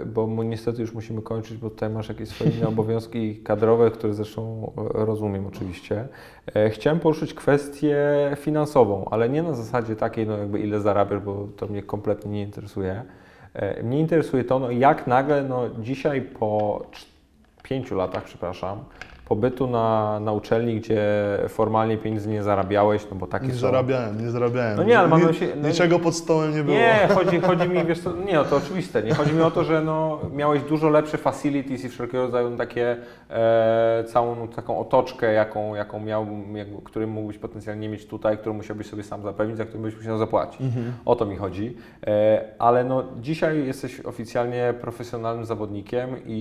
[0.02, 4.14] y, bo niestety już musimy kończyć, bo tutaj masz jakieś swoje inne obowiązki kadrowe, które
[4.14, 6.08] zresztą e, rozumiem oczywiście.
[6.54, 7.96] E, Chciałem poruszyć kwestię
[8.36, 12.42] finansową, ale nie na zasadzie takiej, no jakby ile zarabiasz, bo to mnie kompletnie nie
[12.42, 13.02] interesuje.
[13.54, 16.82] E, Mnie interesuje to, no jak nagle, no dzisiaj po
[17.62, 18.78] pięciu latach, przepraszam,
[19.30, 21.02] pobytu na, na uczelni, gdzie
[21.48, 23.58] formalnie pieniędzy nie zarabiałeś, no bo takie Nie są...
[23.58, 24.76] zarabiałem, nie zarabiałem.
[24.76, 26.76] No nie, ale mamy Ni- się- no- Niczego pod stołem nie było.
[26.76, 29.64] Nie, chodzi, chodzi mi, wiesz co, nie, no to oczywiste, nie, chodzi mi o to,
[29.64, 32.96] że no, miałeś dużo lepsze facilities i wszelkiego rodzaju takie,
[33.30, 38.54] e, całą no, taką otoczkę, jaką, jaką miał, jak, którym mógłbyś potencjalnie mieć tutaj, którą
[38.54, 40.60] musiałbyś sobie sam zapewnić, za którą byś musiał zapłacić.
[40.60, 40.92] Mhm.
[41.04, 41.76] O to mi chodzi.
[42.06, 46.38] E, ale no, dzisiaj jesteś oficjalnie profesjonalnym zawodnikiem i,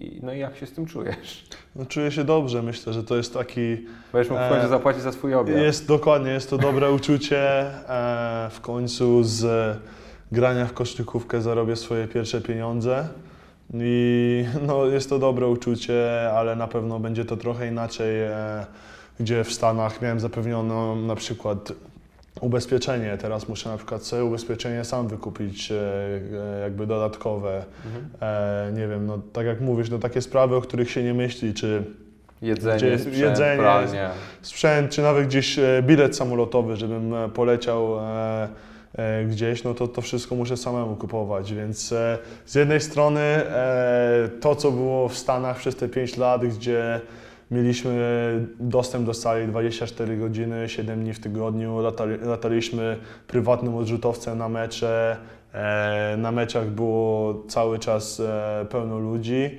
[0.00, 1.48] i no i jak się z tym czujesz?
[1.76, 2.31] No, czuję się dobrze,
[2.62, 3.76] myślę, że to jest taki
[4.12, 5.56] Będziesz mógł w E, końcu zapłacić za swój obiad.
[5.56, 7.40] Jest dokładnie, jest to dobre uczucie.
[7.40, 9.76] E, w końcu z
[10.32, 13.08] grania w koszykówkę zarobię swoje pierwsze pieniądze.
[13.74, 18.66] I no, jest to dobre uczucie, ale na pewno będzie to trochę inaczej, e,
[19.20, 21.72] gdzie w Stanach miałem zapewnioną na przykład
[22.40, 23.18] ubezpieczenie.
[23.20, 25.76] Teraz muszę na przykład sobie ubezpieczenie sam wykupić, e,
[26.56, 27.64] e, jakby dodatkowe.
[27.86, 28.08] Mhm.
[28.20, 31.54] E, nie wiem, no tak jak mówisz, no takie sprawy, o których się nie myśli,
[31.54, 31.84] czy
[32.42, 34.10] Jedzenie, Gdzie sprzęt, jedzenie,
[34.42, 38.48] sprzęt, czy nawet gdzieś e, bilet samolotowy, żebym e, poleciał e,
[39.24, 41.94] gdzieś, no to to wszystko muszę samemu kupować, więc
[42.46, 43.20] z jednej strony
[44.40, 47.00] to, co było w Stanach przez te 5 lat, gdzie
[47.50, 47.94] mieliśmy
[48.60, 55.16] dostęp do sali 24 godziny, 7 dni w tygodniu, latali, lataliśmy prywatnym odrzutowcem na mecze,
[56.18, 58.22] na meczach było cały czas
[58.70, 59.58] pełno ludzi,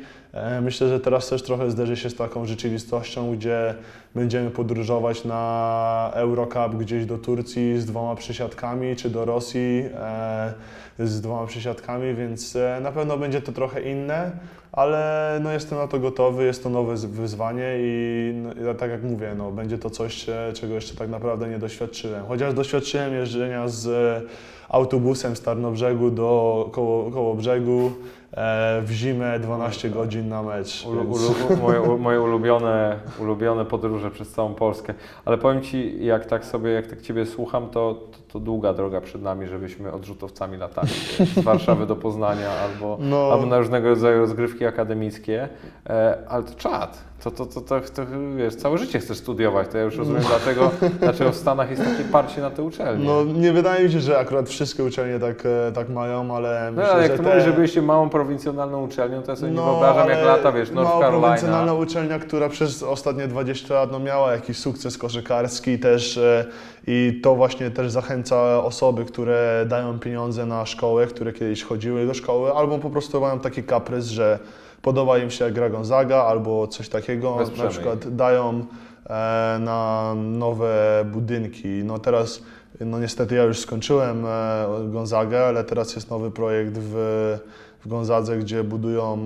[0.62, 3.76] Myślę, że teraz też trochę zderzy się z taką rzeczywistością, gdzie
[4.16, 10.54] będziemy podróżować na Eurocup gdzieś do Turcji z dwoma przysiadkami, czy do Rosji e,
[11.00, 14.32] z dwoma przysiadkami, więc e, na pewno będzie to trochę inne,
[14.72, 18.34] ale no jestem na to gotowy, jest to nowe wyzwanie i
[18.66, 22.26] no, tak jak mówię, no, będzie to coś, e, czego jeszcze tak naprawdę nie doświadczyłem.
[22.26, 24.30] Chociaż doświadczyłem jeżdżenia z e,
[24.70, 28.23] autobusem z Tarnobrzegu do koło, koło brzegu e,
[28.82, 30.86] w zimę 12 godzin na mecz.
[30.86, 34.94] Ulu, ulu, moje, moje ulubione, ulubione podróże przez całą Polskę.
[35.26, 39.02] Ale powiem Ci, jak tak sobie, jak tak Ciebie słucham, to, to, to długa droga
[39.02, 40.88] przed nami, żebyśmy odrzutowcami latali.
[41.36, 43.30] Z Warszawy do Poznania albo, No.
[43.32, 45.50] albo na różnego rodzaju rozgrywki akademickie.
[45.90, 46.98] E, ale to czad.
[47.24, 48.02] To, to, to, to, to,
[48.38, 49.68] wiesz, całe życie chcesz studiować.
[49.68, 50.72] To ja już rozumiem, dlaczego,
[51.02, 53.06] dlaczego w Stanach jest takie parcie na te uczelnie.
[53.06, 56.82] No nie wydaje mi się, że akurat wszystkie uczelnie tak, e, tak mają, ale No,
[56.82, 57.30] myślę, ale jak że ty te...
[57.30, 60.72] mówisz, że byliście małą prowincjonalną uczelnią, to ja sobie nie No, wyobrażam, jak lata, wiesz,
[60.72, 61.22] North mała Carolina.
[61.28, 66.46] prowincjonalna uczelnia, która przez ostatnie 20 lat no, miała jakiś sukces koszykarski też e,
[66.88, 72.14] i to właśnie też zachęca osoby, które dają pieniądze na szkołę, które kiedyś chodziły do
[72.14, 74.40] szkoły, albo po prostu mają taki kaprys, że
[74.82, 78.66] podoba im się jak gra Gonzaga albo coś takiego, na przykład dają
[79.06, 81.68] e, na nowe budynki.
[81.68, 82.44] No teraz,
[82.80, 84.30] no niestety ja już skończyłem e,
[84.92, 86.94] Gonzagę, ale teraz jest nowy projekt w,
[87.86, 89.26] w Gonzadze, gdzie budują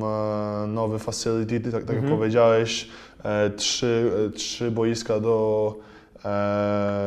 [0.63, 2.17] e, nowy facility, tak, tak jak Mhm.
[2.17, 2.87] powiedziałeś,
[3.57, 5.75] trzy, trzy boiska do,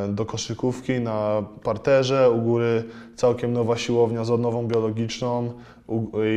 [0.08, 2.84] do koszykówki na parterze, u góry
[3.16, 5.52] całkiem nowa siłownia z odnową biologiczną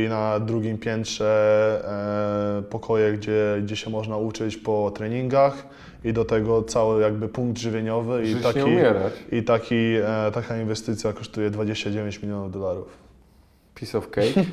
[0.04, 5.66] i na drugim piętrze e, pokoje, gdzie, gdzie się można uczyć po treningach
[6.04, 8.60] i do tego cały jakby punkt żywieniowy i taki,
[9.32, 13.03] i taki, e, taka inwestycja kosztuje 29 milionów dolarów.
[13.74, 14.44] Piece of cake.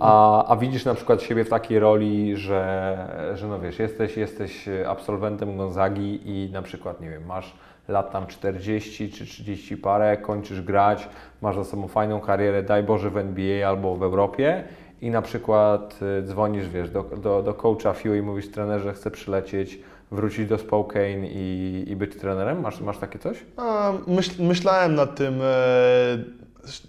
[0.00, 4.68] A, a widzisz na przykład siebie w takiej roli, że, że no wiesz, jesteś, jesteś
[4.88, 7.54] absolwentem Gonzagi i na przykład, nie wiem, masz
[7.88, 11.08] lat tam 40 czy 30 parę, kończysz grać,
[11.42, 14.64] masz za sobą fajną karierę, daj Boże w NBA albo w Europie
[15.00, 19.80] i na przykład y, dzwonisz, wiesz, do, do, do coacha i mówisz trenerze, chcę przylecieć,
[20.10, 22.60] wrócić do Spokane i, i być trenerem?
[22.60, 23.36] Masz, masz takie coś?
[23.56, 25.40] A, myśl, myślałem nad tym.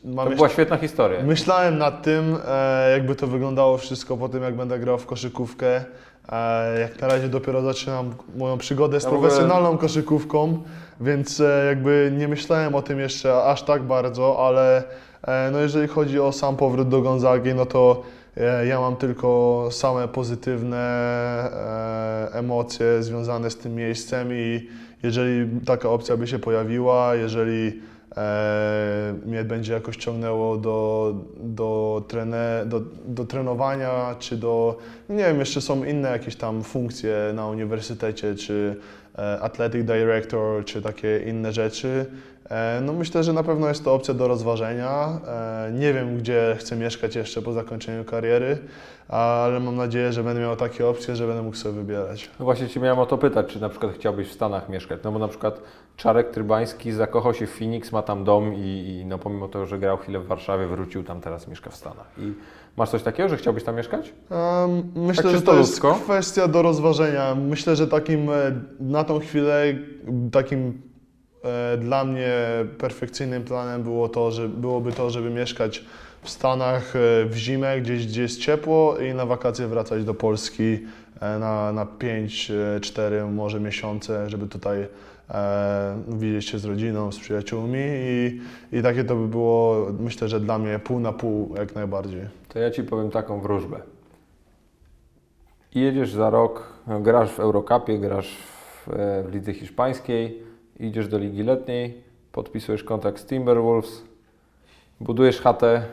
[0.05, 1.23] Mam To była świetna historia.
[1.23, 5.85] Myślałem nad tym, e, jakby to wyglądało wszystko po tym, jak będę grał w koszykówkę.
[6.29, 10.63] E, jak na razie dopiero zaczynam moją przygodę z Ja w ogóle- profesjonalną koszykówką,
[11.01, 14.83] więc e, jakby nie myślałem o tym jeszcze aż tak bardzo, ale
[15.51, 18.03] no jeżeli chodzi o sam powrót do Gonzagi, no to
[18.67, 20.79] ja mam tylko same pozytywne
[22.33, 24.67] emocje związane z tym miejscem i
[25.03, 27.81] jeżeli taka opcja by się pojawiła, jeżeli
[28.17, 34.77] e, mnie będzie jakoś ciągnęło do, do, trene, do, do trenowania, czy do,
[35.09, 38.75] nie wiem, jeszcze są inne jakieś tam funkcje na uniwersytecie, czy
[39.17, 42.05] e, athletic director, czy takie inne rzeczy.
[42.49, 45.19] E, no myślę, że na pewno jest to opcja do rozważenia.
[45.27, 48.57] E, nie wiem, gdzie chcę mieszkać jeszcze po zakończeniu kariery,
[49.07, 52.29] ale mam nadzieję, że będę miał takie opcje, że będę mógł sobie wybierać.
[52.39, 55.11] No właśnie Cię miałem o to pytać, czy na przykład chciałbyś w Stanach mieszkać, no
[55.11, 55.61] bo na przykład
[55.97, 59.79] Czarek Trybański zakochał się w Phoenix, ma tam dom i, i no pomimo tego, że
[59.79, 62.07] grał chwilę w Warszawie, wrócił tam, teraz mieszka w Stanach.
[62.17, 62.33] I
[62.77, 64.13] masz coś takiego, że chciałbyś tam mieszkać?
[64.29, 65.93] Um, myślę, Tak że to jest ludzko?
[66.03, 67.35] kwestia do rozważenia.
[67.35, 68.29] Myślę, że takim
[68.79, 69.63] na tą chwilę
[70.31, 70.81] takim
[71.77, 72.31] dla mnie
[72.77, 75.83] perfekcyjnym planem było to, że byłoby to, żeby mieszkać
[76.21, 80.79] w Stanach e, w zimę, gdzieś gdzie jest ciepło i na wakacje wracać do Polski
[81.21, 84.87] e, na, na 5, 4 może miesiące, żeby tutaj
[85.29, 88.41] e, widzieć się z rodziną, z przyjaciółmi i,
[88.71, 92.21] i takie to by było myślę, że dla mnie pół na pół jak najbardziej.
[92.49, 93.77] To ja Ci powiem taką wróżbę.
[95.75, 100.46] Jedziesz za rok, grasz w Eurocupie, grasz w, e, w lidze hiszpańskiej,
[100.79, 102.01] idziesz do ligi letniej,
[102.31, 104.03] podpisujesz kontrakt z Timberwolves,
[104.99, 105.83] budujesz chatę,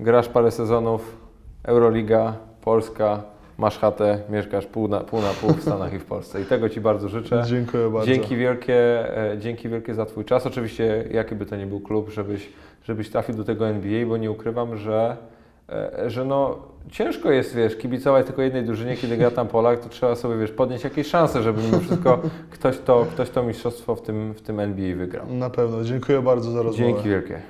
[0.00, 1.16] grasz parę sezonów,
[1.64, 3.22] Euroliga, Polska,
[3.58, 6.42] masz chatę, mieszkasz pół na pół, na pół w Stanach i w Polsce.
[6.42, 7.42] I tego Ci bardzo życzę.
[7.46, 8.06] Dziękuję bardzo.
[8.06, 8.76] Dzięki wielkie,
[9.32, 10.46] e, dzięki wielkie za Twój czas.
[10.46, 12.48] Oczywiście, jaki by to nie był klub, żebyś,
[12.84, 15.16] żebyś trafił do tego NBA, bo nie ukrywam, że,
[16.06, 16.58] że no,
[16.90, 20.52] ciężko jest, wiesz, kibicować tylko jednej drużynie, kiedy gra tam Polak, to trzeba sobie, wiesz,
[20.52, 24.60] podnieść jakieś szanse, żeby mimo wszystko ktoś to, ktoś to mistrzostwo w tym, w tym
[24.60, 25.26] NBA wygrał.
[25.26, 25.84] Na pewno.
[25.84, 26.92] Dziękuję bardzo za rozmowę.
[26.92, 27.42] Dzięki wielkie.